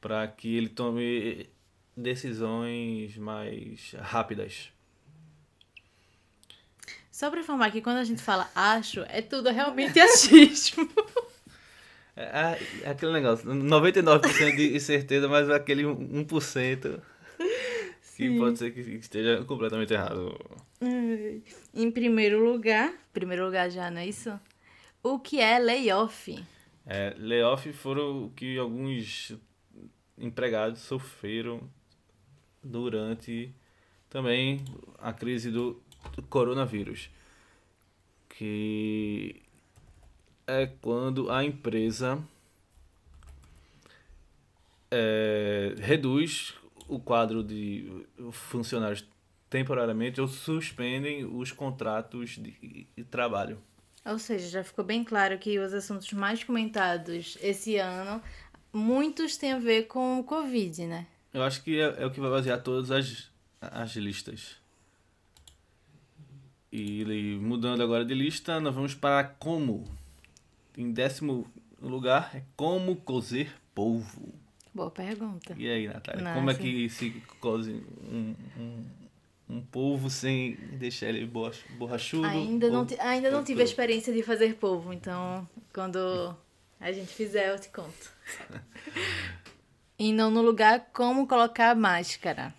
para 0.00 0.26
que 0.26 0.54
ele 0.54 0.68
tome 0.68 1.48
decisões 1.96 3.16
mais 3.16 3.92
rápidas. 3.92 4.70
Só 7.10 7.30
pra 7.30 7.40
informar 7.40 7.70
que 7.70 7.80
quando 7.80 7.96
a 7.96 8.04
gente 8.04 8.20
fala 8.20 8.50
acho, 8.54 9.00
é 9.08 9.22
tudo 9.22 9.48
realmente 9.50 9.98
achismo. 10.00 10.88
É, 12.14 12.58
é 12.82 12.90
aquele 12.90 13.12
negócio, 13.12 13.48
99% 13.48 14.56
de 14.56 14.80
certeza, 14.80 15.28
mas 15.28 15.48
aquele 15.48 15.84
1% 15.84 17.00
que 18.18 18.28
Sim. 18.28 18.36
pode 18.36 18.58
ser 18.58 18.72
que 18.72 18.80
esteja 18.80 19.44
completamente 19.44 19.94
errado. 19.94 20.36
Em 21.72 21.88
primeiro 21.88 22.44
lugar, 22.44 22.92
primeiro 23.12 23.44
lugar 23.44 23.70
já, 23.70 23.92
não 23.92 24.00
é 24.00 24.08
isso? 24.08 24.38
O 25.00 25.20
que 25.20 25.38
é 25.38 25.56
layoff? 25.60 26.44
É, 26.84 27.14
layoff 27.16 27.72
foram 27.72 28.24
o 28.24 28.30
que 28.30 28.58
alguns 28.58 29.36
empregados 30.18 30.80
sofreram 30.80 31.60
durante 32.60 33.54
também 34.10 34.64
a 34.98 35.12
crise 35.12 35.52
do, 35.52 35.80
do 36.16 36.22
coronavírus. 36.22 37.08
Que 38.28 39.40
é 40.44 40.66
quando 40.66 41.30
a 41.30 41.44
empresa 41.44 42.20
é, 44.90 45.72
reduz 45.78 46.57
o 46.88 46.98
quadro 46.98 47.44
de 47.44 48.06
funcionários 48.32 49.04
temporariamente 49.48 50.20
ou 50.20 50.26
suspendem 50.26 51.24
os 51.24 51.52
contratos 51.52 52.30
de 52.30 52.86
de 52.96 53.04
trabalho. 53.04 53.58
Ou 54.04 54.18
seja, 54.18 54.48
já 54.48 54.64
ficou 54.64 54.84
bem 54.84 55.04
claro 55.04 55.38
que 55.38 55.58
os 55.58 55.72
assuntos 55.74 56.12
mais 56.12 56.42
comentados 56.42 57.36
esse 57.42 57.76
ano, 57.76 58.22
muitos 58.72 59.36
têm 59.36 59.52
a 59.52 59.58
ver 59.58 59.84
com 59.84 60.18
o 60.18 60.24
Covid, 60.24 60.86
né? 60.86 61.06
Eu 61.32 61.42
acho 61.42 61.62
que 61.62 61.78
é, 61.78 62.02
é 62.02 62.06
o 62.06 62.10
que 62.10 62.20
vai 62.20 62.30
basear 62.30 62.62
todas 62.62 62.90
as, 62.90 63.30
as 63.60 63.94
listas. 63.96 64.56
E 66.72 67.38
mudando 67.40 67.82
agora 67.82 68.04
de 68.04 68.14
lista, 68.14 68.60
nós 68.60 68.74
vamos 68.74 68.94
para 68.94 69.24
como. 69.24 69.84
Em 70.76 70.92
décimo 70.92 71.46
lugar 71.80 72.30
é 72.34 72.42
como 72.56 72.96
cozer 72.96 73.52
polvo. 73.74 74.32
Boa 74.74 74.90
pergunta. 74.90 75.54
E 75.56 75.68
aí, 75.68 75.86
Natália, 75.88 76.22
Nossa. 76.22 76.34
como 76.36 76.50
é 76.50 76.54
que 76.54 76.88
se 76.88 77.10
coze 77.40 77.82
um, 78.02 78.34
um, 78.58 78.84
um 79.48 79.60
polvo 79.62 80.08
sem 80.10 80.54
deixar 80.72 81.08
ele 81.08 81.26
borra- 81.26 81.52
borrachudo? 81.78 82.26
Ainda 82.26 82.68
não, 82.70 82.80
ou- 82.80 83.00
ainda 83.00 83.30
não 83.30 83.42
tive 83.44 83.62
a 83.62 83.64
experiência 83.64 84.12
de 84.12 84.22
fazer 84.22 84.54
polvo, 84.56 84.92
então 84.92 85.48
quando 85.72 86.36
a 86.80 86.92
gente 86.92 87.08
fizer 87.12 87.50
eu 87.50 87.58
te 87.58 87.68
conto. 87.70 88.12
E 89.98 90.12
não 90.12 90.30
no 90.30 90.42
lugar 90.42 90.90
como 90.92 91.26
colocar 91.26 91.70
a 91.72 91.74
máscara. 91.74 92.54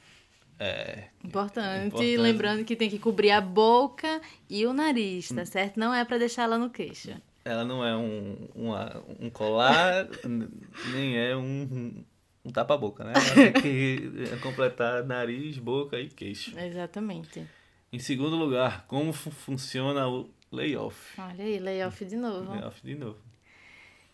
É, 0.59 1.05
Importante, 1.23 1.87
Importante. 1.87 2.17
lembrando 2.17 2.65
que 2.65 2.75
tem 2.75 2.89
que 2.89 2.99
cobrir 2.99 3.31
a 3.31 3.39
boca 3.39 4.19
e 4.49 4.65
o 4.65 4.73
nariz, 4.73 5.29
tá 5.29 5.45
certo? 5.45 5.79
Não 5.79 5.93
é 5.93 6.03
pra 6.03 6.17
deixar 6.17 6.43
ela 6.43 6.57
no 6.57 6.69
queixo. 6.69 7.09
Ela 7.51 7.65
não 7.65 7.83
é 7.85 7.95
um, 7.95 8.47
uma- 8.55 9.03
um 9.19 9.29
colar, 9.29 10.07
nem 10.93 11.17
é 11.17 11.35
um, 11.35 12.03
um 12.45 12.51
tapa-boca, 12.51 13.03
né? 13.03 13.13
Ela 13.15 13.51
tem 13.51 13.53
que 13.61 14.11
completar 14.41 15.03
nariz, 15.03 15.57
boca 15.57 15.99
e 15.99 16.07
queixo. 16.09 16.57
Exatamente. 16.59 17.45
Em 17.91 17.99
segundo 17.99 18.35
lugar, 18.35 18.85
como 18.87 19.11
fu- 19.11 19.31
funciona 19.31 20.07
o 20.07 20.29
layoff? 20.51 21.19
Olha 21.19 21.43
aí, 21.43 21.59
layoff 21.59 22.05
de 22.05 22.15
novo. 22.15 22.51
Layoff 22.51 22.81
de 22.83 22.95
novo. 22.95 23.17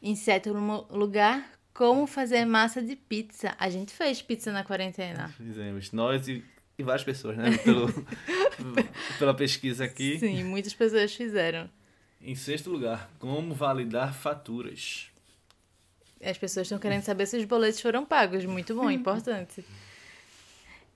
Em 0.02 0.16
sétimo 0.16 0.88
lugar, 0.90 1.52
como 1.74 2.06
fazer 2.08 2.46
massa 2.46 2.82
de 2.82 2.96
pizza. 2.96 3.56
A 3.60 3.70
gente 3.70 3.92
fez 3.94 4.22
pizza 4.22 4.52
na 4.52 4.64
quarentena. 4.64 5.28
Fizemos 5.38 5.92
nós 5.92 6.28
e, 6.28 6.44
e 6.78 6.84
várias 6.84 7.04
pessoas, 7.04 7.36
né? 7.38 7.58
Pelo, 7.58 7.88
pela 9.20 9.34
pesquisa 9.34 9.84
aqui. 9.86 10.20
Sim, 10.20 10.44
muitas 10.44 10.74
pessoas 10.74 11.14
fizeram. 11.14 11.70
Em 12.26 12.34
sexto 12.36 12.72
lugar, 12.72 13.10
como 13.20 13.54
validar 13.54 14.14
faturas? 14.14 15.12
As 16.24 16.38
pessoas 16.38 16.66
estão 16.66 16.80
querendo 16.80 17.04
saber 17.04 17.28
se 17.28 17.38
os 17.38 17.46
boletos 17.46 17.80
foram 17.80 18.04
pagos. 18.04 18.44
Muito 18.46 18.74
bom, 18.74 18.90
importante. 18.92 19.64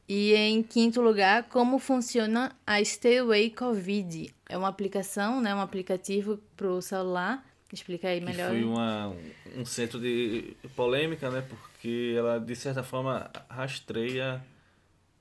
E 0.07 0.33
em 0.33 0.63
quinto 0.63 1.01
lugar, 1.01 1.43
como 1.50 1.77
funciona 1.77 2.51
a 2.65 2.83
Stay 2.83 3.19
Away 3.19 3.51
Covid. 3.51 4.33
É 4.48 4.57
uma 4.57 4.67
aplicação, 4.69 5.39
né? 5.39 5.53
Um 5.53 5.62
aplicativo 5.62 6.39
para 6.57 6.67
o 6.67 6.81
celular. 6.81 7.45
Explica 7.71 8.07
aí 8.07 8.19
Que 8.19 8.25
melhor. 8.25 8.50
foi 8.50 8.63
uma, 8.63 9.15
um 9.55 9.63
centro 9.63 10.00
de 10.00 10.55
polêmica, 10.75 11.29
né? 11.29 11.45
Porque 11.48 12.15
ela, 12.17 12.39
de 12.39 12.55
certa 12.55 12.81
forma, 12.81 13.29
rastreia 13.48 14.43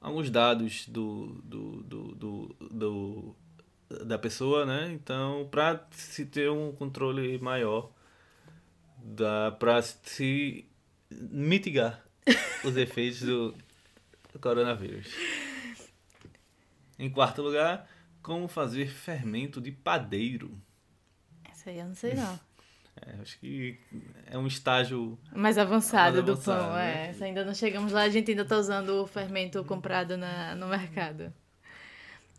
alguns 0.00 0.30
dados 0.30 0.86
do, 0.88 1.26
do, 1.44 1.82
do, 1.82 2.02
do, 2.14 2.56
do- 2.70 3.36
da 4.04 4.18
pessoa, 4.18 4.66
né? 4.66 4.90
Então, 4.92 5.48
para 5.50 5.86
se 5.90 6.26
ter 6.26 6.50
um 6.50 6.72
controle 6.72 7.38
maior, 7.38 7.90
dá 8.98 9.52
para 9.52 9.80
se 9.82 10.66
mitigar 11.10 12.04
os 12.64 12.76
efeitos 12.76 13.22
do, 13.22 13.54
do 14.32 14.38
coronavírus. 14.38 15.08
Em 16.98 17.08
quarto 17.08 17.42
lugar, 17.42 17.88
como 18.22 18.48
fazer 18.48 18.88
fermento 18.88 19.60
de 19.60 19.70
padeiro. 19.70 20.60
Essa 21.50 21.70
aí 21.70 21.78
eu 21.78 21.86
não 21.86 21.94
sei 21.94 22.14
não. 22.14 22.38
É, 23.00 23.22
acho 23.22 23.38
que 23.38 23.78
é 24.26 24.36
um 24.36 24.48
estágio 24.48 25.16
mais 25.32 25.56
avançado, 25.56 26.14
mais 26.14 26.26
do 26.26 26.32
avançado, 26.32 26.64
pão. 26.64 26.74
né? 26.74 27.14
É, 27.16 27.24
ainda 27.24 27.44
não 27.44 27.54
chegamos 27.54 27.92
lá, 27.92 28.02
a 28.02 28.08
gente 28.08 28.32
ainda 28.32 28.42
está 28.42 28.56
usando 28.58 29.04
o 29.04 29.06
fermento 29.06 29.62
comprado 29.64 30.16
na, 30.16 30.56
no 30.56 30.66
mercado. 30.66 31.32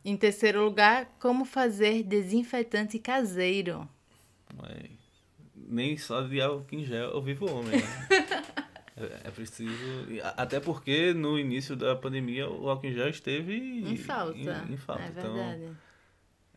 Em 0.03 0.15
terceiro 0.15 0.63
lugar, 0.63 1.05
como 1.19 1.43
fazer 1.45 2.03
desinfetante 2.03 2.97
caseiro. 2.99 3.87
é, 4.63 4.89
nem 5.55 5.97
só 5.97 6.21
de 6.21 6.41
álcool 6.41 6.75
em 6.75 6.85
gel 6.85 7.11
eu 7.11 7.21
vivo 7.21 7.49
homem. 7.51 7.71
Né? 7.79 8.07
é, 8.97 9.27
é 9.27 9.31
preciso. 9.31 9.73
Até 10.37 10.59
porque 10.59 11.13
no 11.13 11.37
início 11.37 11.75
da 11.75 11.95
pandemia 11.95 12.49
o 12.49 12.69
álcool 12.69 12.87
em 12.87 12.93
gel 12.93 13.09
esteve 13.09 13.55
Em 13.57 13.97
falta. 13.97 14.65
Em, 14.67 14.73
em 14.73 14.77
falta. 14.77 15.03
É 15.03 15.07
então, 15.09 15.33
verdade. 15.33 15.77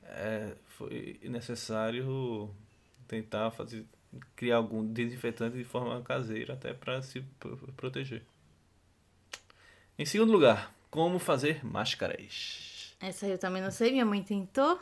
é, 0.05 0.55
foi 0.69 1.19
necessário 1.25 2.49
tentar 3.09 3.51
fazer 3.51 3.85
criar 4.37 4.57
algum 4.57 4.85
desinfetante 4.87 5.57
de 5.57 5.65
forma 5.65 6.01
caseira 6.03 6.55
até 6.55 6.73
para 6.73 7.03
se 7.03 7.23
pro- 7.41 7.57
proteger. 7.77 8.23
Em 9.99 10.05
segundo 10.07 10.33
lugar, 10.33 10.73
como 10.91 11.19
fazer 11.19 11.65
máscaras. 11.65 12.72
Essa 13.03 13.27
eu 13.27 13.37
também 13.37 13.61
não 13.61 13.73
sei, 13.73 13.91
minha 13.91 14.07
mãe 14.07 14.23
tentou, 14.23 14.79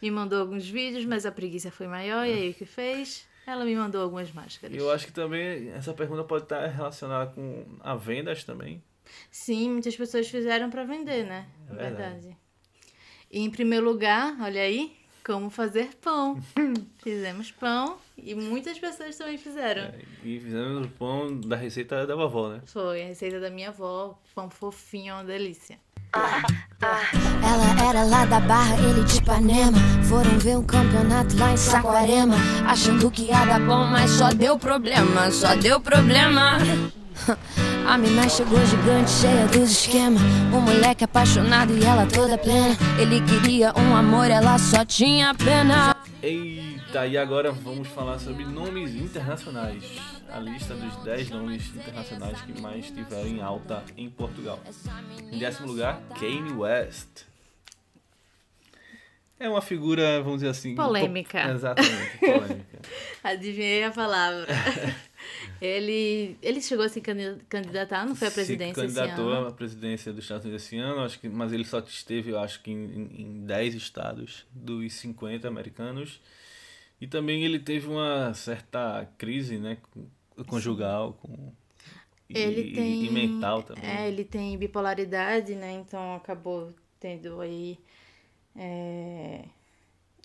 me 0.00 0.10
mandou 0.10 0.40
alguns 0.40 0.66
vídeos, 0.66 1.04
mas 1.04 1.26
a 1.26 1.30
preguiça 1.30 1.70
foi 1.70 1.86
maior 1.86 2.26
e 2.26 2.32
aí 2.32 2.50
o 2.50 2.54
que 2.54 2.64
fez? 2.64 3.28
Ela 3.46 3.62
me 3.64 3.76
mandou 3.76 4.02
algumas 4.02 4.32
máscaras. 4.32 4.74
Eu 4.74 4.90
acho 4.90 5.06
que 5.06 5.12
também 5.12 5.68
essa 5.70 5.92
pergunta 5.92 6.24
pode 6.24 6.44
estar 6.44 6.66
relacionada 6.66 7.30
com 7.32 7.66
a 7.80 7.94
vendas 7.94 8.42
também. 8.42 8.82
Sim, 9.30 9.70
muitas 9.70 9.94
pessoas 9.94 10.28
fizeram 10.28 10.70
para 10.70 10.84
vender, 10.84 11.26
né? 11.26 11.46
É 11.68 11.74
verdade. 11.74 11.96
verdade. 11.96 12.36
E 13.30 13.40
em 13.40 13.50
primeiro 13.50 13.84
lugar, 13.84 14.34
olha 14.40 14.62
aí, 14.62 14.96
como 15.22 15.50
fazer 15.50 15.90
pão. 16.00 16.40
Fizemos 17.02 17.50
pão 17.50 17.98
e 18.16 18.34
muitas 18.34 18.78
pessoas 18.78 19.16
também 19.16 19.36
fizeram. 19.36 19.82
É, 19.82 19.98
e 20.24 20.40
fizemos 20.40 20.86
o 20.86 20.90
pão 20.90 21.38
da 21.40 21.56
receita 21.56 22.06
da 22.06 22.14
vovó, 22.14 22.48
né? 22.48 22.62
Foi 22.66 23.02
a 23.02 23.06
receita 23.06 23.40
da 23.40 23.50
minha 23.50 23.68
avó, 23.68 24.18
pão 24.34 24.48
fofinho, 24.48 25.14
uma 25.14 25.24
delícia. 25.24 25.78
Ela 26.14 27.88
era 27.88 28.04
lá 28.04 28.24
da 28.24 28.40
Barra, 28.40 28.76
ele 28.76 29.04
de 29.04 29.18
Ipanema. 29.18 29.78
Foram 30.04 30.38
ver 30.38 30.58
um 30.58 30.62
campeonato 30.62 31.36
lá 31.38 31.52
em 31.52 31.56
Saquarema. 31.56 32.36
Achando 32.66 33.10
que 33.10 33.22
ia 33.22 33.44
dar 33.44 33.60
bom, 33.60 33.86
mas 33.86 34.10
só 34.10 34.28
deu 34.30 34.58
problema, 34.58 35.30
só 35.30 35.54
deu 35.54 35.80
problema. 35.80 36.58
A 37.86 37.98
mina 37.98 38.28
chegou 38.28 38.64
gigante, 38.66 39.10
cheia 39.10 39.46
dos 39.46 39.70
esquemas. 39.70 40.22
Um 40.52 40.60
moleque 40.60 41.04
apaixonado 41.04 41.76
e 41.76 41.84
ela 41.84 42.06
toda 42.06 42.38
plena. 42.38 42.76
Ele 42.98 43.20
queria 43.20 43.72
um 43.76 43.96
amor, 43.96 44.30
ela 44.30 44.58
só 44.58 44.84
tinha 44.84 45.34
pena. 45.34 45.91
Eita, 46.22 47.06
e 47.06 47.18
agora 47.18 47.50
vamos 47.50 47.88
falar 47.88 48.18
sobre 48.20 48.44
nomes 48.44 48.94
internacionais. 48.94 49.82
A 50.30 50.38
lista 50.38 50.74
dos 50.74 50.96
10 51.04 51.30
nomes 51.30 51.66
internacionais 51.74 52.40
que 52.42 52.60
mais 52.60 52.84
estiveram 52.84 53.26
em 53.26 53.42
alta 53.42 53.82
em 53.96 54.08
Portugal. 54.08 54.60
Em 55.32 55.38
décimo 55.38 55.66
lugar, 55.68 56.00
Kanye 56.18 56.52
West. 56.52 57.24
É 59.40 59.48
uma 59.48 59.60
figura, 59.60 60.22
vamos 60.22 60.38
dizer 60.38 60.50
assim... 60.50 60.76
Polêmica. 60.76 61.42
po- 61.42 61.48
Exatamente, 61.50 62.18
polêmica. 62.18 62.78
Adivinhei 63.24 63.82
a 63.84 63.90
palavra. 63.90 64.46
ele, 65.64 66.36
ele 66.42 66.60
chegou 66.60 66.84
a 66.84 66.88
se 66.88 67.00
candi- 67.00 67.42
candidatar, 67.48 68.04
não 68.04 68.14
foi 68.16 68.28
a 68.28 68.30
presidência 68.30 68.74
Se 68.74 68.86
esse 68.86 68.94
candidatou 68.96 69.28
ano? 69.30 69.46
à 69.48 69.52
presidência 69.52 70.12
dos 70.12 70.24
Estados 70.24 70.44
Unidos 70.44 70.64
esse 70.64 70.76
ano, 70.76 71.00
acho 71.02 71.20
que, 71.20 71.28
mas 71.28 71.52
ele 71.52 71.64
só 71.64 71.78
esteve, 71.78 72.30
eu 72.30 72.38
acho 72.40 72.60
que 72.62 72.70
em, 72.70 72.84
em, 72.84 73.22
em 73.22 73.46
10 73.46 73.74
estados 73.74 74.44
dos 74.50 74.92
50 74.94 75.46
americanos. 75.46 76.20
E 77.00 77.06
também 77.06 77.44
ele 77.44 77.58
teve 77.58 77.88
uma 77.88 78.32
certa 78.34 79.08
crise, 79.18 79.58
né, 79.58 79.76
conjugal, 80.46 81.14
com 81.20 81.52
e, 82.28 82.38
Ele 82.38 82.72
tem. 82.74 83.04
e 83.04 83.10
mental 83.10 83.62
também. 83.62 83.84
É, 83.84 84.08
ele 84.08 84.24
tem 84.24 84.56
bipolaridade, 84.56 85.54
né? 85.54 85.72
Então 85.74 86.14
acabou 86.14 86.72
tendo 86.98 87.40
aí. 87.40 87.78
é, 88.56 89.44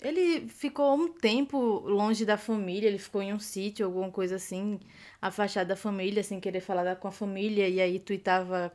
Ele 0.01 0.47
ficou 0.47 0.95
um 0.95 1.07
tempo 1.11 1.57
longe 1.79 2.23
da 2.23 2.37
família, 2.37 2.87
ele 2.87 2.99
ficou 2.99 3.21
em 3.21 3.33
um 3.33 3.39
sítio, 3.39 3.85
alguma 3.85 4.11
coisa 4.11 4.35
assim, 4.35 4.79
afastado 5.21 5.67
da 5.67 5.75
família, 5.75 6.23
sem 6.23 6.39
querer 6.39 6.61
falar 6.61 6.95
com 6.97 7.07
a 7.07 7.11
família, 7.11 7.67
e 7.67 7.81
aí 7.81 7.99
tweetava 7.99 8.71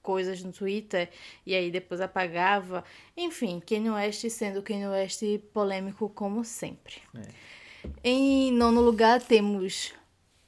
coisas 0.00 0.42
no 0.44 0.52
Twitter, 0.52 1.10
e 1.44 1.54
aí 1.54 1.70
depois 1.70 2.00
apagava. 2.00 2.84
Enfim, 3.16 3.60
Kanye 3.60 3.90
West 3.90 4.28
sendo 4.30 4.62
Kanye 4.62 4.86
West 4.86 5.22
polêmico 5.52 6.08
como 6.08 6.44
sempre. 6.44 6.96
Em 8.04 8.52
nono 8.52 8.80
lugar 8.80 9.20
temos 9.20 9.92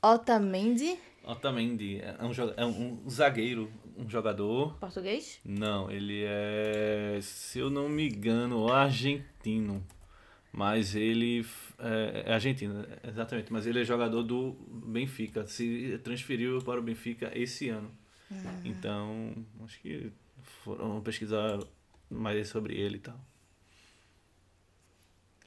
Otamendi, 0.01 0.99
Otamendi 1.25 2.01
é 2.01 2.25
um, 2.25 2.33
é 2.57 2.67
um 2.67 3.09
zagueiro, 3.09 3.71
um 3.97 4.09
jogador. 4.09 4.77
português. 4.79 5.41
Não, 5.45 5.91
ele 5.91 6.25
é, 6.25 7.19
se 7.23 7.61
eu 7.61 7.71
não 7.71 7.89
me 7.89 8.09
engano, 8.09 8.73
argentino. 8.73 9.85
Mas 10.53 10.95
ele 10.95 11.47
é, 11.79 12.25
é 12.27 12.35
argentino, 12.35 12.85
exatamente. 13.03 13.51
Mas 13.51 13.67
ele 13.67 13.81
é 13.81 13.85
jogador 13.85 14.23
do 14.23 14.53
Benfica. 14.69 15.47
Se 15.47 15.99
transferiu 16.05 16.61
para 16.61 16.79
o 16.79 16.83
Benfica 16.83 17.33
esse 17.35 17.71
ano. 17.71 17.91
Então, 18.65 19.35
acho 19.65 19.81
que 19.81 20.13
foram 20.65 21.01
pesquisar 21.01 21.59
mais 22.11 22.49
sobre 22.49 22.75
ele 22.75 22.97
e 22.97 23.01
tal. 23.01 23.19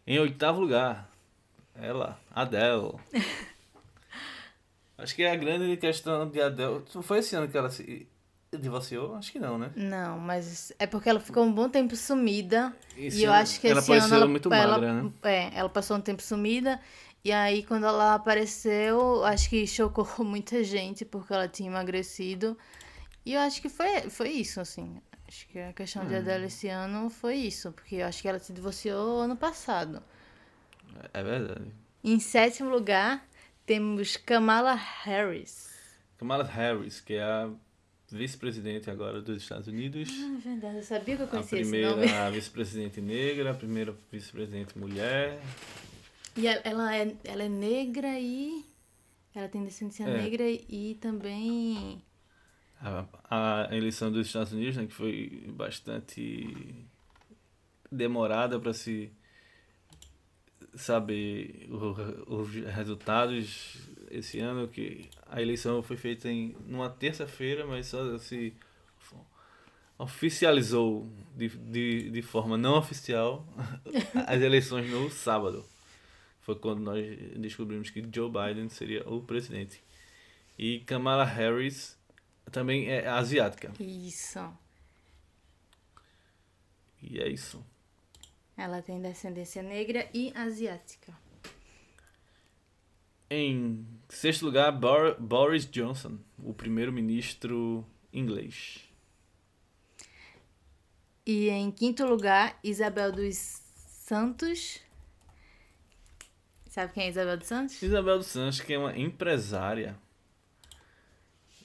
Em 0.08 0.20
oitavo 0.20 0.60
lugar, 0.60 1.12
ela, 1.74 2.20
Adele. 2.32 2.94
acho 4.98 5.16
que 5.16 5.26
a 5.26 5.36
grande 5.36 5.78
questão 5.78 6.30
de 6.30 6.42
Adele. 6.42 6.84
Foi 7.02 7.20
esse 7.20 7.36
ano 7.36 7.48
que 7.48 7.58
ela 7.58 7.70
se 7.70 8.08
divorciou? 8.58 9.16
Acho 9.16 9.32
que 9.32 9.40
não, 9.40 9.58
né? 9.58 9.72
Não, 9.76 10.20
mas 10.20 10.72
é 10.80 10.86
porque 10.88 11.10
ela 11.10 11.20
ficou 11.20 11.44
um 11.44 11.52
bom 11.52 11.70
tempo 11.70 11.96
sumida. 11.96 12.76
Esse 12.98 13.20
e 13.20 13.24
eu 13.24 13.32
acho 13.34 13.60
que 13.60 13.68
ela 13.68 13.80
esse 13.80 13.92
ano 13.94 14.16
ela, 14.16 14.28
muito 14.28 14.54
ela, 14.54 14.72
magra, 14.74 15.04
né? 15.04 15.12
É, 15.24 15.52
ela 15.54 15.70
passou 15.70 15.98
um 15.98 16.02
tempo 16.02 16.22
sumida. 16.22 16.80
E 17.24 17.32
aí, 17.32 17.64
quando 17.64 17.86
ela 17.86 18.14
apareceu, 18.16 19.24
acho 19.26 19.50
que 19.50 19.66
chocou 19.66 20.08
muita 20.24 20.64
gente 20.64 21.04
porque 21.04 21.34
ela 21.34 21.48
tinha 21.48 21.70
emagrecido. 21.70 22.58
E 23.26 23.34
eu 23.34 23.40
acho 23.42 23.62
que 23.62 23.70
foi, 23.70 24.10
foi 24.10 24.30
isso, 24.30 24.62
assim. 24.62 25.02
Acho 25.28 25.48
que 25.48 25.58
a 25.58 25.74
questão 25.74 26.04
Hum. 26.04 26.08
de 26.08 26.16
Adele 26.18 26.46
esse 26.46 26.68
ano 26.68 27.10
foi 27.10 27.36
isso, 27.38 27.72
porque 27.72 27.96
eu 27.96 28.06
acho 28.06 28.22
que 28.22 28.28
ela 28.28 28.38
se 28.38 28.54
divorciou 28.54 29.22
ano 29.22 29.36
passado. 29.36 30.04
É 31.14 31.24
verdade. 31.24 31.66
Em 32.04 32.20
sétimo 32.20 32.70
lugar, 32.70 33.26
temos 33.66 34.16
Kamala 34.18 34.76
Harris. 34.76 35.74
Kamala 36.18 36.44
Harris, 36.44 37.02
que 37.02 37.16
é 37.16 37.24
a 37.24 37.50
vice-presidente 38.12 38.90
agora 38.90 39.22
dos 39.22 39.42
Estados 39.42 39.68
Unidos. 39.68 40.10
Ah, 40.12 40.36
é 40.38 40.42
verdade, 40.50 40.78
eu 40.78 40.84
sabia 40.84 41.16
que 41.16 41.22
eu 41.24 41.26
a 41.26 41.30
conhecia 41.30 41.60
esse 41.62 41.82
nome. 41.82 41.94
primeira 42.02 42.32
vice-presidente 42.32 43.02
negra, 43.02 43.52
a 43.52 43.54
primeira 43.54 43.96
vice-presidente 44.12 44.78
mulher. 44.78 45.42
E 46.38 46.48
ela- 46.48 46.96
é, 46.96 47.16
ela 47.24 47.44
é 47.44 47.50
negra 47.50 48.20
e. 48.20 48.64
Ela 49.34 49.50
tem 49.50 49.64
descendência 49.66 50.06
É. 50.06 50.22
negra 50.22 50.44
e 50.50 50.98
também. 51.02 52.02
A, 52.80 53.68
a 53.70 53.76
eleição 53.76 54.12
dos 54.12 54.28
Estados 54.28 54.54
Unidos, 54.54 54.78
né, 54.78 54.86
que 54.86 54.94
foi 54.94 55.44
bastante 55.50 56.86
demorada 57.92 58.60
para 58.60 58.74
se 58.74 59.12
saber 60.76 61.68
os 62.28 62.54
resultados 62.74 63.78
esse 64.18 64.40
ano, 64.40 64.68
que 64.68 65.10
a 65.28 65.42
eleição 65.42 65.82
foi 65.84 65.98
feita 65.98 66.30
em 66.30 66.56
numa 66.66 66.90
terça-feira, 66.90 67.66
mas 67.66 67.88
só 67.88 68.18
se 68.18 68.54
oficializou 69.98 71.10
de, 71.36 71.50
de, 71.50 72.12
de 72.12 72.22
forma 72.22 72.58
não 72.58 72.78
oficial 72.78 73.46
as 74.28 74.42
eleições 74.42 74.90
no 74.90 75.10
sábado. 75.10 75.66
Foi 76.42 76.56
quando 76.56 76.82
nós 76.82 77.04
descobrimos 77.38 77.90
que 77.90 78.06
Joe 78.14 78.30
Biden 78.30 78.70
seria 78.70 79.08
o 79.10 79.22
presidente. 79.22 79.82
E 80.58 80.80
Kamala 80.82 81.26
Harris 81.26 81.98
também 82.52 82.90
é 82.90 83.08
asiática. 83.08 83.72
Isso. 83.80 84.40
E 87.02 87.20
é 87.20 87.28
isso. 87.28 87.66
Ela 88.56 88.82
tem 88.82 89.02
descendência 89.02 89.64
negra 89.64 90.08
e 90.14 90.32
asiática. 90.36 91.14
Em 93.30 93.86
sexto 94.10 94.46
lugar, 94.46 94.72
Bor- 94.72 95.16
Boris 95.20 95.66
Johnson, 95.70 96.18
o 96.40 96.54
primeiro-ministro 96.54 97.86
inglês. 98.14 98.82
E 101.26 101.50
em 101.50 101.72
quinto 101.72 102.06
lugar, 102.06 102.60
Isabel 102.64 103.12
dos 103.12 103.36
Santos. 103.38 104.80
Sabe 106.68 106.94
quem 106.94 107.04
é 107.06 107.10
Isabel 107.10 107.38
dos 107.38 107.48
Santos? 107.48 107.82
Isabel 107.82 108.18
dos 108.18 108.28
Santos, 108.28 108.60
que 108.62 108.74
é 108.74 108.78
uma 108.78 108.98
empresária. 108.98 109.98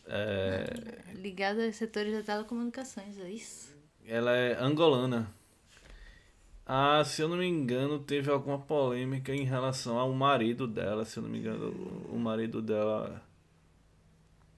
É, 0.07 0.64
Ligada 1.14 1.64
aos 1.66 1.76
setores 1.76 2.12
da 2.12 2.22
telecomunicações, 2.22 3.18
é 3.18 3.31
isso? 3.31 3.79
ela 4.07 4.35
é 4.37 4.59
angolana. 4.61 5.33
Ah, 6.72 7.02
se 7.04 7.20
eu 7.20 7.28
não 7.28 7.37
me 7.38 7.46
engano, 7.48 7.98
teve 7.98 8.30
alguma 8.30 8.56
polêmica 8.59 9.35
em 9.35 9.42
relação 9.44 9.98
ao 9.98 10.12
marido 10.12 10.68
dela. 10.68 11.04
Se 11.04 11.18
eu 11.18 11.22
não 11.24 11.30
me 11.30 11.38
engano, 11.38 11.70
o 12.09 12.16
marido 12.16 12.62
dela 12.62 13.20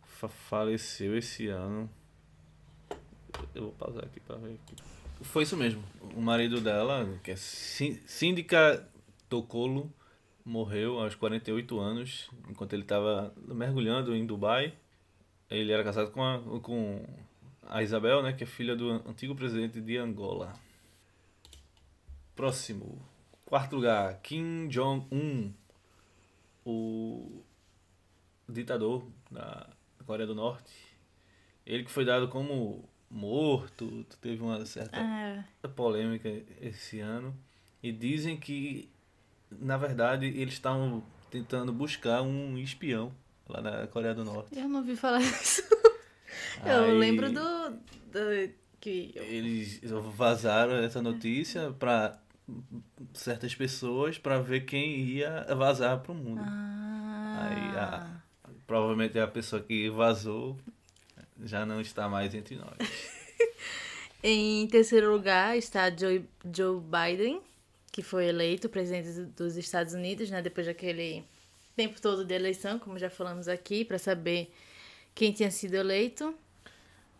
fa- 0.05 0.29
faleceu 0.29 1.17
esse 1.17 1.47
ano. 1.49 1.89
Eu 3.55 3.63
vou 3.63 3.73
pausar 3.73 4.05
aqui 4.05 4.21
pra 4.21 4.37
ver. 4.37 4.53
Aqui. 4.63 4.75
Foi 5.23 5.45
isso 5.45 5.57
mesmo. 5.57 5.83
O 6.15 6.21
marido 6.21 6.61
dela, 6.61 7.09
que 7.25 7.31
é 7.31 7.37
Síndica 7.37 8.87
Tocolo, 9.31 9.91
morreu 10.45 10.99
aos 11.01 11.15
48 11.15 11.81
anos, 11.81 12.29
enquanto 12.51 12.75
ele 12.75 12.83
estava 12.83 13.33
mergulhando 13.49 14.15
em 14.15 14.27
Dubai. 14.27 14.75
Ele 15.49 15.73
era 15.73 15.83
casado 15.83 16.11
com 16.11 16.23
a, 16.23 16.39
com 16.61 17.03
a 17.69 17.83
Isabel, 17.83 18.23
né, 18.23 18.35
que 18.35 18.45
é 18.45 18.47
filha 18.47 18.77
do 18.77 18.91
antigo 19.09 19.35
presidente 19.35 19.81
de 19.81 19.97
Angola. 19.97 20.53
Próximo. 22.35 23.01
Quarto 23.45 23.77
lugar, 23.77 24.19
Kim 24.23 24.69
Jong-un, 24.69 25.53
o 26.65 27.43
ditador 28.49 29.07
da 29.31 29.69
Coreia 30.07 30.27
do 30.27 30.35
Norte. 30.35 30.73
Ele 31.67 31.85
que 31.85 31.91
foi 31.91 32.05
dado 32.05 32.29
como 32.29 32.89
morto, 33.11 34.05
teve 34.21 34.43
uma 34.43 34.65
certa 34.65 34.97
Ah, 34.99 35.69
polêmica 35.69 36.29
esse 36.61 37.01
ano. 37.01 37.37
E 37.83 37.93
dizem 37.93 38.37
que, 38.39 38.89
na 39.51 39.77
verdade, 39.77 40.27
eles 40.27 40.55
estavam 40.55 41.05
tentando 41.31 41.73
buscar 41.73 42.23
um 42.23 42.57
espião 42.57 43.13
lá 43.49 43.61
na 43.61 43.87
Coreia 43.87 44.15
do 44.15 44.25
Norte. 44.25 44.57
eu 44.59 44.69
não 44.69 44.81
ouvi 44.81 44.97
falar 44.97 45.19
disso. 45.19 45.63
Eu 46.65 46.85
Aí- 46.85 46.99
lembro 46.99 47.31
do, 47.33 47.71
do 47.71 48.53
que 48.81 49.13
Eles 49.17 49.81
vazaram 50.17 50.75
essa 50.77 51.01
notícia 51.03 51.71
para 51.73 52.19
certas 53.15 53.55
pessoas 53.55 54.19
para 54.19 54.39
ver 54.41 54.63
quem 54.67 54.97
ia 55.01 55.47
vazar 55.57 56.01
para 56.01 56.13
o 56.13 56.15
mundo. 56.15 56.41
Ah, 56.45 57.49
Aí 57.51 57.79
a, 57.79 58.23
provavelmente 58.67 59.19
a 59.19 59.27
pessoa 59.27 59.63
que 59.63 59.89
vazou 59.91 60.59
já 61.45 61.65
não 61.67 61.81
está 61.81 62.09
mais 62.09 62.35
entre 62.35 62.57
nós. 62.57 62.77
Em 64.23 64.67
terceiro 64.69 65.11
lugar 65.13 65.57
está 65.57 65.91
Joe, 65.91 66.25
Joe 66.55 66.81
Biden, 66.81 67.41
que 67.91 68.03
foi 68.03 68.27
eleito 68.27 68.69
presidente 68.69 69.09
do- 69.11 69.27
dos 69.27 69.57
Estados 69.57 69.95
Unidos, 69.95 70.31
né, 70.31 70.41
depois 70.41 70.67
daquele 70.67 71.25
tempo 71.75 72.01
todo 72.01 72.25
de 72.25 72.33
eleição, 72.35 72.79
como 72.79 72.99
já 72.99 73.11
falamos 73.11 73.49
aqui, 73.49 73.85
para 73.85 73.99
saber 73.99 74.53
quem 75.15 75.33
tinha 75.33 75.51
sido 75.51 75.75
eleito. 75.75 76.35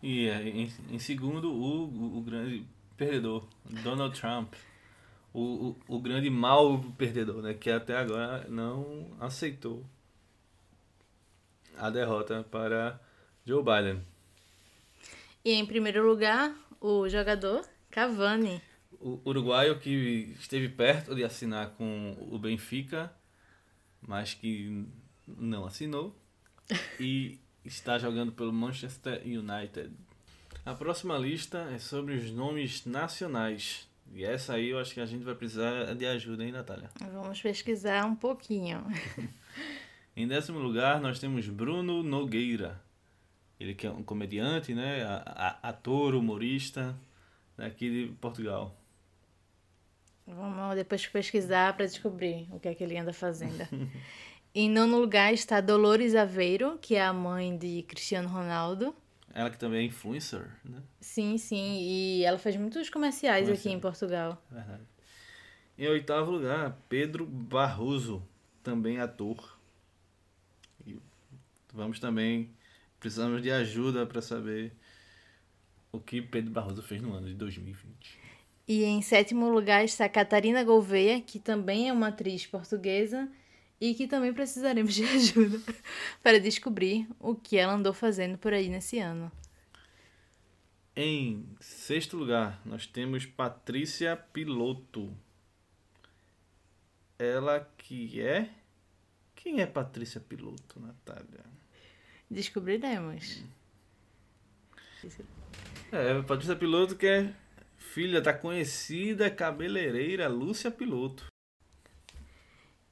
E 0.01 0.27
é, 0.27 0.41
em, 0.47 0.71
em 0.91 0.99
segundo, 0.99 1.51
o, 1.51 2.17
o 2.17 2.21
grande 2.21 2.63
perdedor, 2.95 3.45
Donald 3.83 4.17
Trump. 4.19 4.53
O, 5.33 5.41
o, 5.89 5.95
o 5.95 5.99
grande 5.99 6.29
mal 6.29 6.79
perdedor, 6.97 7.41
né? 7.41 7.53
Que 7.53 7.71
até 7.71 7.97
agora 7.97 8.45
não 8.47 9.15
aceitou 9.19 9.83
a 11.77 11.89
derrota 11.89 12.43
para 12.43 12.99
Joe 13.45 13.63
Biden. 13.63 14.03
E 15.43 15.51
em 15.51 15.65
primeiro 15.65 16.07
lugar, 16.07 16.55
o 16.79 17.09
jogador 17.09 17.67
Cavani. 17.89 18.61
O 18.99 19.19
uruguaio 19.25 19.79
que 19.79 20.33
esteve 20.39 20.69
perto 20.69 21.13
de 21.13 21.23
assinar 21.23 21.71
com 21.71 22.15
o 22.31 22.39
Benfica, 22.39 23.11
mas 24.01 24.33
que 24.33 24.87
não 25.27 25.65
assinou. 25.65 26.15
E 26.99 27.39
está 27.65 27.97
jogando 27.97 28.31
pelo 28.31 28.53
Manchester 28.53 29.21
United. 29.25 29.91
A 30.65 30.73
próxima 30.73 31.17
lista 31.17 31.69
é 31.73 31.79
sobre 31.79 32.15
os 32.15 32.31
nomes 32.31 32.85
nacionais. 32.85 33.87
E 34.15 34.23
essa 34.23 34.53
aí 34.53 34.69
eu 34.69 34.79
acho 34.79 34.93
que 34.93 35.01
a 35.01 35.05
gente 35.07 35.23
vai 35.23 35.33
precisar 35.33 35.95
de 35.95 36.05
ajuda, 36.05 36.43
hein, 36.43 36.51
Natália? 36.51 36.89
Vamos 37.11 37.41
pesquisar 37.41 38.05
um 38.05 38.15
pouquinho. 38.15 38.85
Em 40.15 40.27
décimo 40.27 40.59
lugar, 40.59 41.01
nós 41.01 41.17
temos 41.19 41.47
Bruno 41.49 42.03
Nogueira. 42.03 42.79
Ele 43.59 43.73
que 43.73 43.87
é 43.87 43.89
um 43.89 44.03
comediante, 44.03 44.75
né? 44.75 44.99
Ator, 45.63 46.13
humorista, 46.13 46.95
daqui 47.57 47.89
de 47.89 48.13
Portugal. 48.15 48.75
Vamos 50.27 50.75
depois 50.75 51.07
pesquisar 51.07 51.75
para 51.75 51.85
descobrir 51.87 52.47
o 52.51 52.59
que 52.59 52.67
é 52.67 52.75
que 52.75 52.83
ele 52.83 52.97
anda 52.97 53.13
fazendo. 53.13 53.67
em 54.53 54.69
nono 54.69 54.99
lugar 54.99 55.33
está 55.33 55.59
Dolores 55.59 56.13
Aveiro, 56.13 56.77
que 56.79 56.95
é 56.95 57.01
a 57.01 57.11
mãe 57.11 57.57
de 57.57 57.81
Cristiano 57.83 58.29
Ronaldo. 58.29 58.95
Ela 59.33 59.49
que 59.49 59.57
também 59.57 59.79
é 59.79 59.83
influencer, 59.83 60.47
né? 60.63 60.81
Sim, 61.01 61.37
sim, 61.39 61.79
e 61.81 62.23
ela 62.23 62.37
faz 62.37 62.55
muitos 62.55 62.89
comerciais 62.89 63.49
aqui 63.49 63.69
em 63.69 63.79
Portugal. 63.79 64.39
Verdade. 64.51 64.83
Em 65.75 65.87
oitavo 65.87 66.29
lugar, 66.29 66.77
Pedro 66.87 67.25
Barroso, 67.25 68.23
também 68.61 68.99
ator. 68.99 69.57
E 70.85 70.99
vamos 71.73 71.99
também, 71.99 72.51
precisamos 72.99 73.41
de 73.41 73.49
ajuda 73.49 74.05
para 74.05 74.21
saber 74.21 74.71
o 75.91 75.99
que 75.99 76.21
Pedro 76.21 76.51
Barroso 76.51 76.83
fez 76.83 77.01
no 77.01 77.13
ano 77.13 77.27
de 77.27 77.33
2020. 77.33 78.19
E 78.67 78.83
em 78.83 79.01
sétimo 79.01 79.49
lugar 79.49 79.83
está 79.83 80.07
Catarina 80.07 80.63
Gouveia, 80.63 81.19
que 81.19 81.39
também 81.39 81.89
é 81.89 81.93
uma 81.93 82.09
atriz 82.09 82.45
portuguesa 82.45 83.27
e 83.83 83.93
que 83.93 84.07
também 84.07 84.33
precisaremos 84.33 84.93
de 84.93 85.03
ajuda 85.13 85.59
para 86.23 86.39
descobrir 86.39 87.05
o 87.19 87.35
que 87.35 87.57
ela 87.57 87.73
andou 87.73 87.93
fazendo 87.93 88.37
por 88.37 88.53
aí 88.53 88.69
nesse 88.69 88.97
ano. 88.97 89.29
Em 90.95 91.45
sexto 91.59 92.15
lugar, 92.15 92.61
nós 92.63 92.87
temos 92.87 93.25
Patrícia 93.25 94.15
Piloto. 94.15 95.13
Ela 97.19 97.69
que 97.77 98.21
é. 98.21 98.49
Quem 99.35 99.59
é 99.59 99.65
Patrícia 99.65 100.21
Piloto, 100.21 100.79
Natália? 100.79 101.43
Descobriremos. 102.31 103.43
É, 105.91 106.21
Patrícia 106.21 106.55
Piloto 106.55 106.95
que 106.95 107.05
é 107.05 107.33
filha 107.77 108.21
da 108.21 108.33
conhecida 108.33 109.29
cabeleireira 109.29 110.29
Lúcia 110.29 110.71
Piloto. 110.71 111.32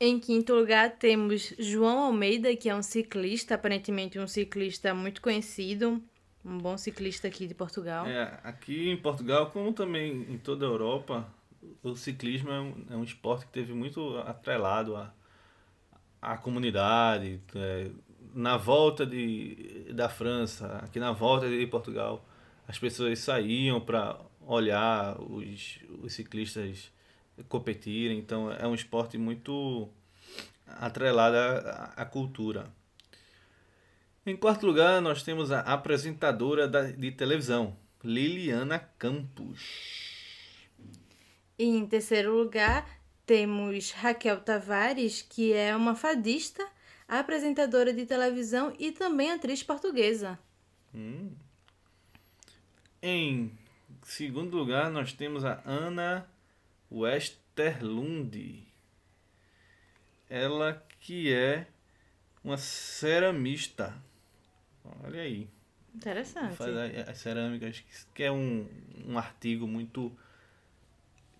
Em 0.04 0.20
quinto 0.20 0.56
lugar 0.56 0.98
temos 0.98 1.54
João 1.60 2.06
Almeida, 2.06 2.56
que 2.56 2.68
é 2.68 2.76
um 2.76 2.82
ciclista, 2.82 3.54
aparentemente 3.54 4.18
um 4.18 4.26
ciclista 4.26 4.96
muito 4.96 5.22
conhecido, 5.22 6.02
um 6.44 6.58
bom 6.58 6.76
ciclista 6.76 7.28
aqui 7.28 7.46
de 7.46 7.54
Portugal. 7.54 8.08
É, 8.08 8.40
aqui 8.44 8.90
em 8.90 8.98
Portugal, 8.98 9.52
como 9.52 9.72
também 9.72 10.26
em 10.28 10.40
toda 10.40 10.66
a 10.66 10.70
Europa, 10.70 11.32
o 11.84 11.96
ciclismo 11.96 12.50
é 12.50 12.60
um, 12.60 12.86
é 12.90 12.96
um 12.96 13.04
esporte 13.04 13.46
que 13.46 13.52
teve 13.52 13.74
muito 13.74 14.18
atrelado 14.26 14.96
à, 14.96 15.14
à 16.20 16.36
comunidade. 16.36 17.40
é, 17.54 17.92
na 18.34 18.58
volta 18.58 19.06
de, 19.06 19.86
da 19.94 20.10
França, 20.10 20.78
aqui 20.78 21.00
na 21.00 21.12
volta 21.12 21.48
de 21.48 21.68
Portugal, 21.68 22.28
as 22.68 22.80
pessoas 22.80 23.20
saíam 23.20 23.80
para 23.80 24.20
olhar 24.48 25.22
os, 25.22 25.78
os 26.02 26.12
ciclistas 26.12 26.92
competirem. 27.50 28.20
Então 28.20 28.52
é 28.52 28.68
um 28.68 28.76
esporte 28.76 29.18
muito 29.18 29.90
atrelado 30.68 31.36
à, 31.38 31.94
à 31.98 32.06
cultura. 32.06 32.72
Em 34.26 34.36
quarto 34.36 34.68
lugar, 34.68 35.02
nós 35.02 35.24
temos 35.24 35.52
a 35.52 35.62
apresentadora 35.62 36.68
da, 36.68 36.84
de 36.84 37.12
televisão, 37.12 37.76
Liliana 38.04 38.80
Campos. 39.00 40.70
E 41.58 41.66
em 41.66 41.86
terceiro 41.86 42.36
lugar 42.36 42.88
temos 43.26 43.92
Raquel 43.92 44.40
Tavares, 44.42 45.22
que 45.22 45.54
é 45.54 45.76
uma 45.76 45.96
fadista, 45.96 46.68
apresentadora 47.08 47.94
de 47.94 48.06
televisão 48.06 48.74
e 48.78 48.92
também 48.92 49.32
atriz 49.32 49.64
portuguesa. 49.64 50.38
Em 53.02 53.52
segundo 54.04 54.58
lugar, 54.58 54.92
nós 54.92 55.14
temos 55.14 55.44
a 55.44 55.62
Ana 55.66 56.30
Westerlund. 56.92 58.64
Ela 60.30 60.82
que 61.00 61.32
é 61.34 61.68
uma 62.44 62.58
ceramista. 62.58 63.94
Olha 65.04 65.22
aí. 65.22 65.48
Interessante. 65.94 66.56
Faz 66.56 66.76
a- 66.76 67.12
as 67.12 67.18
cerâmicas, 67.18 67.84
que 68.14 68.24
é 68.24 68.32
um, 68.32 68.68
um 69.06 69.18
artigo 69.18 69.68
muito 69.68 70.12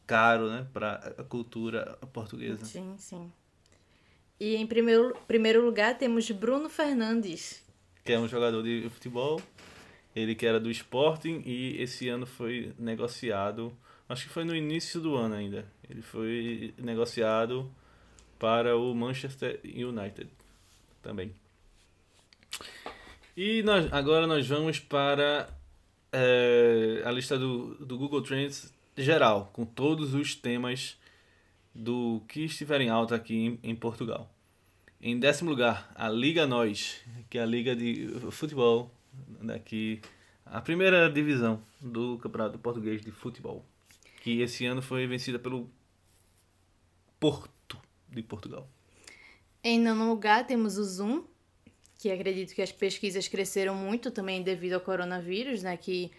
caro 0.06 0.50
né, 0.50 0.68
para 0.74 0.96
a 1.18 1.24
cultura 1.24 1.98
portuguesa. 2.12 2.66
Sim, 2.66 2.96
sim. 2.98 3.32
E 4.40 4.56
em 4.56 4.68
primeiro, 4.68 5.16
primeiro 5.28 5.64
lugar 5.64 5.98
temos 5.98 6.30
Bruno 6.32 6.70
Fernandes. 6.70 7.64
que 8.04 8.12
é 8.12 8.20
um 8.20 8.28
jogador 8.28 8.62
de 8.64 8.90
futebol. 8.90 9.42
Ele 10.14 10.36
que 10.36 10.46
era 10.46 10.60
do 10.60 10.70
Sporting 10.70 11.42
e 11.46 11.82
esse 11.82 12.10
ano 12.10 12.26
foi 12.26 12.74
negociado, 12.78 13.72
acho 14.12 14.28
que 14.28 14.34
foi 14.34 14.44
no 14.44 14.56
início 14.56 15.00
do 15.00 15.16
ano 15.16 15.36
ainda. 15.36 15.66
Ele 15.90 16.02
foi 16.02 16.74
negociado 16.78 17.72
para 18.38 18.78
o 18.78 18.94
Manchester 18.94 19.60
United 19.64 20.30
também. 21.02 21.34
E 23.36 23.64
nós, 23.64 23.92
agora 23.94 24.28
nós 24.28 24.48
vamos 24.48 24.80
para 24.80 25.50
é, 26.12 27.02
a 27.06 27.12
lista 27.12 27.38
do, 27.38 27.76
do 27.76 27.98
Google 27.98 28.22
Trends 28.22 28.74
geral, 28.98 29.50
com 29.54 29.66
todos 29.66 30.14
os 30.14 30.36
temas 30.36 30.98
do 31.74 32.22
que 32.28 32.42
estiverem 32.42 32.90
alta 32.90 33.16
aqui 33.16 33.36
em, 33.36 33.60
em 33.64 33.76
Portugal. 33.76 34.30
Em 35.02 35.18
décimo 35.18 35.50
lugar, 35.50 35.92
a 35.96 36.10
Liga 36.10 36.46
Nós, 36.46 37.02
que 37.30 37.38
é 37.38 37.42
a 37.42 37.46
liga 37.46 37.76
de 37.76 38.08
futebol 38.30 38.92
daqui, 39.42 40.02
a 40.46 40.60
primeira 40.62 41.10
divisão 41.10 41.62
do 41.80 42.18
Campeonato 42.18 42.60
Português 42.60 43.02
de 43.02 43.10
Futebol, 43.10 43.66
que 44.22 44.42
esse 44.42 44.66
ano 44.66 44.82
foi 44.82 45.06
vencida 45.06 45.38
pelo 45.38 45.70
Porto 47.20 47.78
de 48.08 48.22
Portugal. 48.22 48.70
Em 49.64 49.80
nono 49.80 50.10
lugar, 50.10 50.46
temos 50.48 50.78
o 50.78 50.84
Zoom, 50.84 51.24
que 52.00 52.10
acredito 52.10 52.56
que 52.56 52.62
as 52.62 52.72
pesquisas 52.72 53.28
cresceram 53.28 53.76
muito 53.76 54.10
também 54.12 54.42
devido 54.42 54.74
ao 54.74 54.82
coronavírus, 54.82 55.64
né? 55.64 55.76
Que 55.76 56.12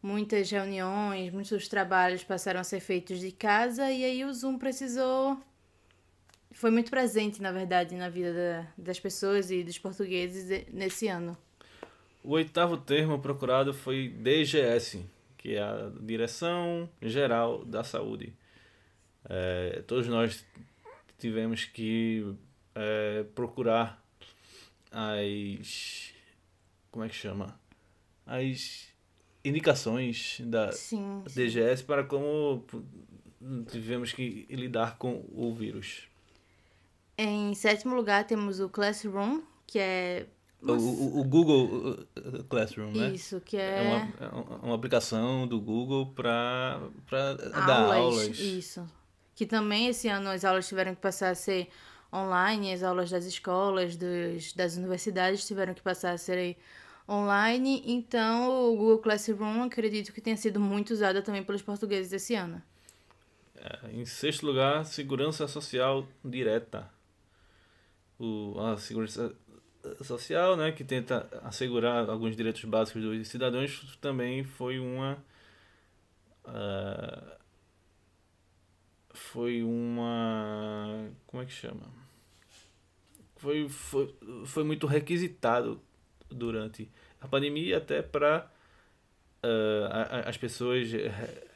muitas 0.00 0.50
reuniões, 0.50 1.32
muitos 1.32 1.68
trabalhos 1.68 2.24
passaram 2.24 2.60
a 2.60 2.64
ser 2.64 2.80
feitos 2.80 3.20
de 3.20 3.32
casa 3.32 3.90
e 3.90 4.04
aí 4.04 4.24
o 4.24 4.32
Zoom 4.32 4.56
precisou 4.56 5.36
foi 6.52 6.70
muito 6.70 6.90
presente, 6.90 7.40
na 7.40 7.52
verdade, 7.52 7.94
na 7.94 8.08
vida 8.08 8.32
da, 8.32 8.66
das 8.76 8.98
pessoas 8.98 9.50
e 9.50 9.62
dos 9.62 9.78
portugueses 9.78 10.64
nesse 10.72 11.06
ano. 11.06 11.36
O 12.24 12.32
oitavo 12.32 12.76
termo 12.76 13.18
procurado 13.20 13.72
foi 13.72 14.08
DGS, 14.08 15.04
que 15.38 15.54
é 15.54 15.62
a 15.62 15.90
Direção 16.00 16.88
Geral 17.00 17.64
da 17.64 17.82
Saúde. 17.82 18.34
É, 19.28 19.82
todos 19.86 20.06
nós 20.08 20.44
tivemos 21.18 21.64
que 21.64 22.34
é, 22.74 23.24
procurar 23.34 24.02
as. 24.90 26.12
Como 26.90 27.04
é 27.04 27.08
que 27.08 27.14
chama? 27.14 27.58
As 28.26 28.88
indicações 29.44 30.40
da 30.44 30.72
sim, 30.72 31.22
sim. 31.26 31.34
DGS 31.34 31.82
para 31.84 32.04
como 32.04 32.64
tivemos 33.70 34.12
que 34.12 34.46
lidar 34.50 34.98
com 34.98 35.24
o 35.32 35.54
vírus. 35.54 36.08
Em 37.16 37.54
sétimo 37.54 37.94
lugar 37.94 38.26
temos 38.26 38.60
o 38.60 38.68
Classroom, 38.68 39.42
que 39.66 39.78
é 39.78 40.26
o, 40.60 40.72
o, 40.72 41.20
o, 41.20 41.24
Google 41.24 41.98
Classroom, 42.48 42.92
né? 42.92 43.12
Isso, 43.12 43.40
que 43.40 43.56
é... 43.56 44.10
É 44.18 44.26
uma, 44.26 44.56
é 44.56 44.66
uma 44.66 44.74
aplicação 44.74 45.46
do 45.46 45.60
Google 45.60 46.06
para 46.14 46.80
dar 47.66 47.94
aulas. 47.94 48.38
Isso. 48.38 48.88
Que 49.34 49.46
também 49.46 49.86
esse 49.86 50.08
ano 50.08 50.28
as 50.28 50.44
aulas 50.44 50.66
tiveram 50.66 50.94
que 50.94 51.00
passar 51.00 51.30
a 51.30 51.34
ser 51.34 51.68
online, 52.12 52.72
as 52.72 52.82
aulas 52.82 53.10
das 53.10 53.24
escolas, 53.24 53.96
dos, 53.96 54.52
das 54.52 54.76
universidades 54.76 55.46
tiveram 55.46 55.74
que 55.74 55.82
passar 55.82 56.12
a 56.12 56.18
ser 56.18 56.56
online. 57.08 57.82
Então, 57.86 58.72
o 58.72 58.76
Google 58.76 58.98
Classroom 58.98 59.62
acredito 59.62 60.12
que 60.12 60.20
tenha 60.20 60.36
sido 60.36 60.58
muito 60.58 60.92
usado 60.92 61.22
também 61.22 61.44
pelos 61.44 61.62
portugueses 61.62 62.12
esse 62.12 62.34
ano. 62.34 62.60
É, 63.56 63.92
em 63.92 64.04
sexto 64.04 64.44
lugar, 64.44 64.84
segurança 64.84 65.46
social 65.46 66.06
direta 66.24 66.88
o, 68.18 68.58
a 68.60 68.76
segurança 68.76 69.32
social, 70.02 70.56
né, 70.56 70.72
que 70.72 70.84
tenta 70.84 71.28
assegurar 71.42 72.08
alguns 72.08 72.36
direitos 72.36 72.64
básicos 72.64 73.02
dos 73.02 73.28
cidadãos, 73.28 73.96
também 74.00 74.44
foi 74.44 74.78
uma 74.78 75.18
uh, 76.44 77.38
foi 79.12 79.62
uma 79.62 81.10
como 81.26 81.42
é 81.42 81.46
que 81.46 81.52
chama? 81.52 81.82
Foi, 83.36 83.68
foi, 83.68 84.14
foi 84.46 84.64
muito 84.64 84.86
requisitado 84.86 85.80
durante 86.28 86.90
a 87.20 87.28
pandemia 87.28 87.78
até 87.78 88.02
para 88.02 88.50
uh, 89.44 90.28
as 90.28 90.36
pessoas 90.36 90.88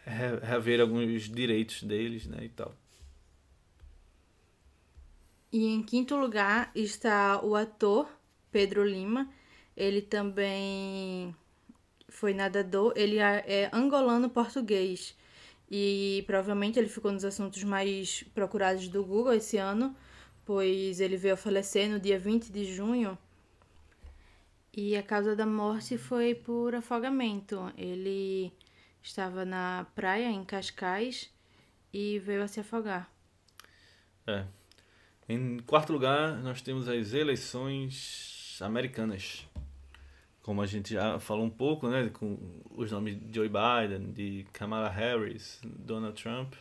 rever 0.04 0.80
alguns 0.80 1.28
direitos 1.28 1.82
deles 1.82 2.26
né, 2.26 2.44
e 2.44 2.48
tal. 2.48 2.74
E 5.52 5.66
em 5.66 5.82
quinto 5.82 6.16
lugar 6.16 6.70
está 6.74 7.42
o 7.42 7.54
ator 7.54 8.08
Pedro 8.52 8.84
Lima. 8.84 9.28
Ele 9.76 10.02
também 10.02 11.34
foi 12.08 12.34
nadador. 12.34 12.92
Ele 12.94 13.18
é, 13.18 13.44
é 13.46 13.70
angolano 13.72 14.30
português. 14.30 15.16
E 15.70 16.22
provavelmente 16.26 16.78
ele 16.78 16.88
ficou 16.88 17.10
nos 17.10 17.24
assuntos 17.24 17.64
mais 17.64 18.22
procurados 18.34 18.88
do 18.88 19.02
Google 19.02 19.32
esse 19.32 19.56
ano, 19.56 19.96
pois 20.44 21.00
ele 21.00 21.16
veio 21.16 21.32
a 21.32 21.36
falecer 21.36 21.88
no 21.88 21.98
dia 21.98 22.18
20 22.18 22.52
de 22.52 22.64
junho. 22.64 23.16
E 24.74 24.96
a 24.96 25.02
causa 25.02 25.34
da 25.34 25.46
morte 25.46 25.96
foi 25.96 26.34
por 26.34 26.74
afogamento. 26.74 27.72
Ele 27.76 28.52
estava 29.02 29.44
na 29.44 29.86
praia 29.94 30.30
em 30.30 30.44
Cascais 30.44 31.30
e 31.92 32.18
veio 32.18 32.42
a 32.42 32.48
se 32.48 32.60
afogar. 32.60 33.10
É, 34.26 34.44
em 35.28 35.58
quarto 35.60 35.92
lugar, 35.92 36.36
nós 36.42 36.60
temos 36.62 36.88
as 36.88 37.12
eleições 37.12 38.41
americanas. 38.60 39.46
Como 40.42 40.60
a 40.60 40.66
gente 40.66 40.92
já 40.94 41.20
falou 41.20 41.44
um 41.44 41.50
pouco, 41.50 41.88
né, 41.88 42.10
com 42.12 42.36
os 42.74 42.90
nomes 42.90 43.16
de 43.16 43.34
Joe 43.34 43.48
Biden, 43.48 44.12
de 44.12 44.44
Kamala 44.52 44.88
Harris, 44.88 45.60
Donald 45.64 46.20
Trump, 46.20 46.54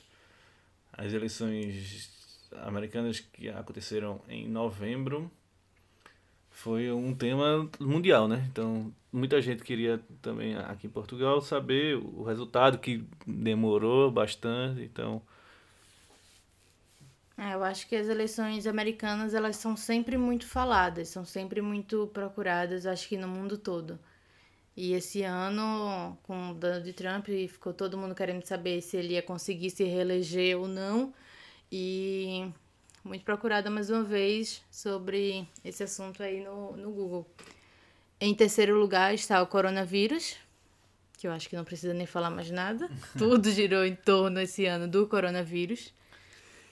as 0.94 1.12
eleições 1.14 2.48
americanas 2.64 3.20
que 3.20 3.50
aconteceram 3.50 4.22
em 4.30 4.48
novembro 4.48 5.32
foi 6.52 6.92
um 6.92 7.16
tema 7.16 7.68
mundial, 7.80 8.28
né? 8.28 8.46
Então, 8.52 8.94
muita 9.12 9.42
gente 9.42 9.64
queria 9.64 10.00
também 10.22 10.56
aqui 10.56 10.86
em 10.86 10.90
Portugal 10.90 11.42
saber 11.42 11.96
o 11.96 12.24
resultado 12.24 12.78
que 12.78 13.04
demorou 13.26 14.12
bastante, 14.12 14.82
então 14.84 15.22
é, 17.42 17.56
eu 17.56 17.64
acho 17.64 17.88
que 17.88 17.96
as 17.96 18.08
eleições 18.08 18.68
americanas 18.68 19.34
elas 19.34 19.56
são 19.56 19.76
sempre 19.76 20.16
muito 20.16 20.46
faladas, 20.46 21.08
são 21.10 21.26
sempre 21.26 21.60
muito 21.60 22.06
procuradas, 22.14 22.86
acho 22.86 23.10
que 23.10 23.18
no 23.18 23.28
mundo 23.28 23.58
todo. 23.58 23.98
E 24.78 24.94
esse 24.94 25.24
ano, 25.24 26.16
com 26.22 26.52
o 26.52 26.54
Donald 26.54 26.94
Trump, 26.94 27.26
ficou 27.50 27.74
todo 27.74 27.98
mundo 27.98 28.14
querendo 28.14 28.46
saber 28.46 28.80
se 28.84 28.96
ele 28.96 29.14
ia 29.14 29.24
conseguir 29.24 29.72
se 29.72 29.84
reeleger 29.84 30.56
ou 30.60 30.68
não. 30.68 31.12
E 31.72 32.48
muito 33.04 33.26
procurada 33.26 33.72
mais 33.72 33.90
uma 33.90 34.04
vez 34.04 34.62
sobre 34.70 35.48
esse 35.66 35.82
assunto 35.82 36.22
aí 36.22 36.44
no, 36.44 36.78
no 36.78 36.92
Google. 36.92 37.28
Em 38.20 38.36
terceiro 38.36 38.80
lugar 38.80 39.16
está 39.16 39.42
o 39.42 39.48
coronavírus, 39.48 40.38
que 41.18 41.28
eu 41.28 41.32
acho 41.32 41.50
que 41.50 41.56
não 41.56 41.64
precisa 41.64 41.92
nem 41.92 42.06
falar 42.06 42.30
mais 42.30 42.52
nada. 42.52 42.88
Tudo 43.18 43.50
girou 43.50 43.84
em 43.84 43.96
torno 43.96 44.40
esse 44.40 44.68
ano 44.68 44.88
do 44.88 45.08
coronavírus. 45.08 45.92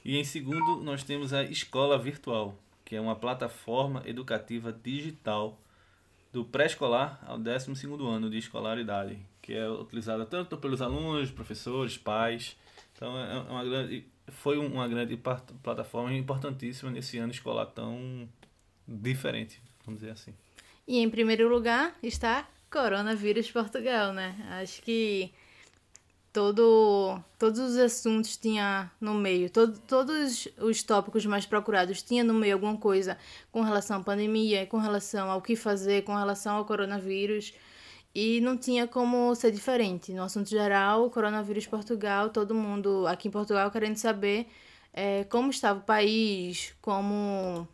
E 0.04 0.18
em 0.18 0.24
segundo, 0.24 0.82
nós 0.84 1.04
temos 1.04 1.34
a 1.34 1.44
Escola 1.44 1.98
Virtual, 1.98 2.58
que 2.86 2.96
é 2.96 3.02
uma 3.02 3.16
plataforma 3.16 4.02
educativa 4.06 4.72
digital 4.72 5.60
do 6.32 6.46
pré-escolar 6.46 7.20
ao 7.26 7.38
12 7.38 7.72
ano 8.02 8.30
de 8.30 8.38
escolaridade, 8.38 9.20
que 9.42 9.54
é 9.54 9.70
utilizada 9.70 10.26
tanto 10.26 10.58
pelos 10.58 10.82
alunos, 10.82 11.32
professores, 11.32 11.98
pais. 11.98 12.56
Então, 12.96 13.18
é, 13.18 13.38
é 13.38 13.52
uma 13.52 13.64
grande, 13.64 14.06
foi 14.28 14.58
uma 14.58 14.88
grande 14.88 15.18
plataforma 15.64 16.14
importantíssima 16.14 16.92
nesse 16.92 17.18
ano 17.18 17.32
escolar 17.32 17.66
tão 17.68 18.28
diferente, 18.88 19.62
vamos 19.86 20.02
dizer 20.02 20.14
assim. 20.14 20.34
E 20.88 21.00
em 21.00 21.10
primeiro 21.10 21.48
lugar 21.48 21.96
está 22.02 22.48
Coronavírus 22.70 23.52
Portugal, 23.52 24.14
né? 24.14 24.36
Acho 24.62 24.82
que 24.82 25.32
todo 26.32 27.20
todos 27.38 27.60
os 27.60 27.78
assuntos 27.78 28.38
tinha 28.38 28.92
no 29.00 29.14
meio, 29.14 29.50
todo, 29.50 29.80
todos 29.80 30.48
os 30.60 30.84
tópicos 30.84 31.26
mais 31.26 31.46
procurados 31.46 32.02
tinha 32.02 32.24
no 32.24 32.34
meio 32.34 32.54
alguma 32.54 32.78
coisa 32.78 33.18
com 33.52 33.62
relação 33.62 33.98
à 33.98 34.04
pandemia, 34.04 34.66
com 34.68 34.78
relação 34.78 35.32
ao 35.32 35.42
que 35.42 35.56
fazer, 35.56 36.04
com 36.04 36.16
relação 36.16 36.58
ao 36.58 36.66
coronavírus. 36.66 37.54
E 38.14 38.42
não 38.42 38.58
tinha 38.58 38.88
como 38.88 39.36
ser 39.36 39.52
diferente. 39.52 40.12
No 40.14 40.24
assunto 40.24 40.50
geral, 40.50 41.10
coronavírus 41.12 41.68
Portugal, 41.68 42.30
todo 42.30 42.56
mundo 42.56 43.06
aqui 43.08 43.28
em 43.28 43.32
Portugal 43.32 43.70
querendo 43.72 43.98
saber 43.98 44.48
é, 44.94 45.24
como 45.26 45.52
estava 45.52 45.80
o 45.80 45.84
país, 45.84 46.74
como 46.82 47.68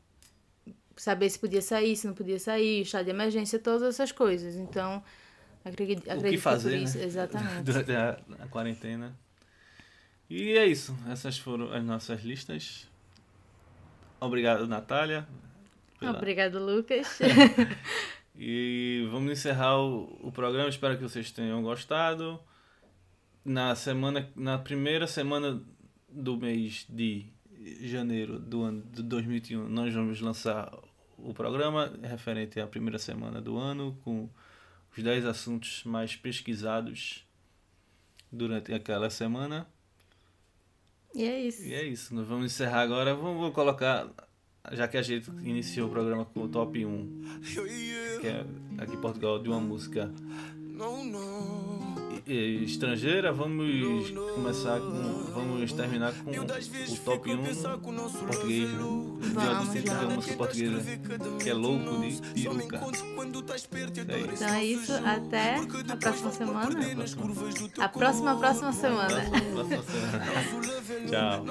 saber 0.96 1.30
se 1.30 1.40
podia 1.40 1.62
sair, 1.62 1.96
se 1.96 2.08
não 2.08 2.14
podia 2.14 2.40
sair, 2.40 2.82
estado 2.82 3.06
de 3.06 3.12
emergência, 3.12 3.60
todas 3.60 3.84
essas 3.84 4.12
coisas. 4.12 4.56
Então, 4.56 5.04
Acredito, 5.66 6.08
o 6.08 6.22
que 6.22 6.38
fazer, 6.38 6.78
isso, 6.78 7.00
né? 7.00 7.06
Exatamente. 7.06 7.64
Durante 7.66 7.92
a, 7.92 8.20
a, 8.40 8.48
quarentena. 8.48 9.18
E 10.30 10.52
é 10.52 10.66
isso. 10.68 10.96
Essas 11.10 11.40
foram 11.40 11.74
as 11.74 11.84
nossas 11.84 12.24
listas. 12.24 12.88
Obrigado, 14.20 14.68
Natália. 14.68 15.28
Pela... 16.00 16.16
Obrigado, 16.16 16.64
Lucas. 16.64 17.20
e 18.38 19.08
vamos 19.12 19.32
encerrar 19.32 19.80
o, 19.80 20.04
o 20.22 20.32
programa. 20.32 20.70
Espero 20.70 20.98
que 20.98 21.04
vocês 21.04 21.32
tenham 21.32 21.64
gostado. 21.64 22.40
Na 23.44 23.74
semana, 23.74 24.30
na 24.36 24.60
primeira 24.60 25.08
semana 25.08 25.60
do 26.08 26.38
mês 26.38 26.86
de 26.88 27.26
janeiro 27.82 28.38
do 28.38 28.62
ano 28.62 28.84
de 28.92 29.02
2021, 29.02 29.68
nós 29.68 29.92
vamos 29.92 30.22
lançar 30.22 30.72
o 31.18 31.34
programa 31.34 31.92
referente 32.04 32.60
à 32.60 32.68
primeira 32.68 33.00
semana 33.00 33.42
do 33.42 33.58
ano, 33.58 33.98
com 34.04 34.30
os 34.96 35.04
10 35.04 35.26
assuntos 35.26 35.84
mais 35.84 36.16
pesquisados 36.16 37.26
durante 38.32 38.74
aquela 38.74 39.10
semana. 39.10 39.68
E 41.14 41.24
é 41.24 41.40
isso. 41.40 41.64
E 41.64 41.74
é 41.74 41.84
isso. 41.84 42.14
Nós 42.14 42.28
vamos 42.28 42.46
encerrar 42.46 42.82
agora. 42.82 43.16
Vamos 43.16 43.54
colocar, 43.54 44.10
já 44.72 44.88
que 44.88 44.98
a 44.98 45.02
gente 45.02 45.30
iniciou 45.44 45.88
o 45.88 45.92
programa 45.92 46.26
com 46.26 46.42
o 46.42 46.50
top 46.50 46.86
1, 46.86 47.22
que 48.22 48.28
é 48.28 48.46
aqui 48.78 48.96
em 48.96 49.02
Portugal, 49.02 49.42
de 49.42 49.50
uma 49.50 49.60
música 49.60 50.12
estrangeira, 52.28 53.32
vamos 53.32 54.10
começar 54.34 54.80
com. 54.80 55.26
Vamos 55.36 55.74
terminar 55.74 56.14
com 56.14 56.32
o 56.32 56.98
top 57.04 57.32
1 57.32 57.56
português. 58.26 58.70
Né? 58.72 58.78
Vamos, 59.34 59.74
de 59.74 59.90
uma 59.90 60.02
música 60.16 60.36
portuguesa 60.36 61.00
que 61.42 61.50
é 61.50 61.54
louco 61.54 62.02
de 62.34 62.44
Piruca. 62.44 62.82
É 64.08 64.20
então 64.20 64.48
é 64.48 64.66
isso, 64.66 64.94
até 64.94 65.56
a 65.90 65.98
próxima 65.98 66.32
semana. 66.32 66.70
A 67.80 67.90
próxima, 67.90 68.36
próxima 68.38 68.74
semana. 68.74 69.06
Próxima 69.56 69.84
semana. 69.84 70.26
Tchau. 71.10 71.46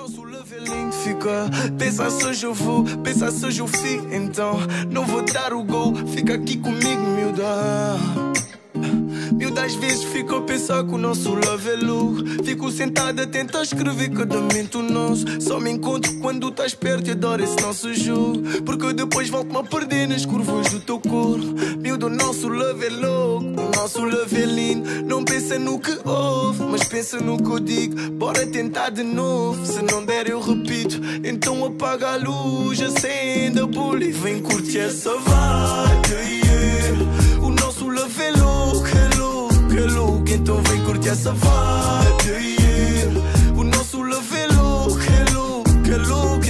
Pensa 1.78 2.10
se 2.10 2.24
hoje 2.24 2.46
eu 2.46 2.54
vou, 2.54 2.84
pensa 3.02 3.30
se 3.30 3.46
hoje 3.46 3.60
eu 3.60 3.68
fico. 3.68 4.06
Então 4.12 4.58
não 4.90 5.04
vou 5.04 5.22
dar 5.22 5.52
o 5.52 5.62
gol, 5.62 5.94
fica 6.06 6.34
aqui 6.34 6.56
comigo, 6.58 7.02
miúda. 7.02 8.43
Mil 9.36 9.50
das 9.50 9.74
vezes 9.74 10.04
fico 10.04 10.36
a 10.36 10.42
pensar 10.42 10.84
que 10.84 10.94
o 10.94 10.98
nosso 10.98 11.34
love 11.34 11.68
é 11.68 11.76
louco. 11.76 12.44
Fico 12.44 12.70
sentado 12.70 13.20
a 13.20 13.26
tentar 13.26 13.62
escrever 13.62 14.10
cada 14.10 14.40
momento 14.40 14.80
nosso. 14.82 15.24
Só 15.40 15.58
me 15.58 15.70
encontro 15.70 16.12
quando 16.20 16.48
estás 16.48 16.74
perto 16.74 17.08
e 17.08 17.10
adoro 17.10 17.42
esse 17.42 17.60
nosso 17.60 17.92
jogo. 17.92 18.40
Porque 18.64 18.92
depois 18.92 19.28
volto-me 19.28 19.58
a 19.58 19.62
perder 19.62 20.08
nas 20.08 20.24
curvas 20.24 20.70
do 20.70 20.80
teu 20.80 21.00
corpo. 21.00 21.54
Mil 21.78 21.96
do 21.96 22.08
nosso 22.08 22.48
love 22.48 22.86
é 22.86 22.90
louco, 22.90 23.60
o 23.60 23.76
nosso 23.76 24.04
love 24.04 24.42
é 24.42 24.46
lindo. 24.46 24.88
Não 25.04 25.24
pensa 25.24 25.58
no 25.58 25.78
que 25.78 25.98
houve, 26.04 26.62
mas 26.64 26.84
pensa 26.84 27.18
no 27.18 27.36
que 27.36 27.50
eu 27.50 27.60
digo. 27.60 28.12
Bora 28.12 28.46
tentar 28.46 28.90
de 28.90 29.02
novo, 29.02 29.66
se 29.66 29.82
não 29.82 30.04
der 30.04 30.28
eu 30.28 30.40
repito. 30.40 31.00
Então 31.24 31.64
apaga 31.64 32.12
a 32.12 32.16
luz, 32.16 32.80
acenda 32.80 33.64
a 33.64 33.66
bully. 33.66 34.12
Vem 34.12 34.40
curtir 34.40 34.78
essa 34.78 35.10
vibe. 35.10 36.14
Yeah. 36.44 37.42
O 37.42 37.50
nosso 37.50 37.88
love 37.88 38.22
é 38.22 38.30
louco, 40.44 40.60
então 40.60 40.62
vem 40.62 40.84
curtir 40.84 41.08
essa 41.08 41.32
vibe. 41.32 42.28
Yeah. 42.28 43.20
O 43.56 43.64
nosso 43.64 44.02
love 44.02 44.36
é 44.36 44.46
louco, 44.48 44.98
é 45.00 45.32
louco, 45.32 45.70
é 45.90 45.96
louco, 45.96 46.44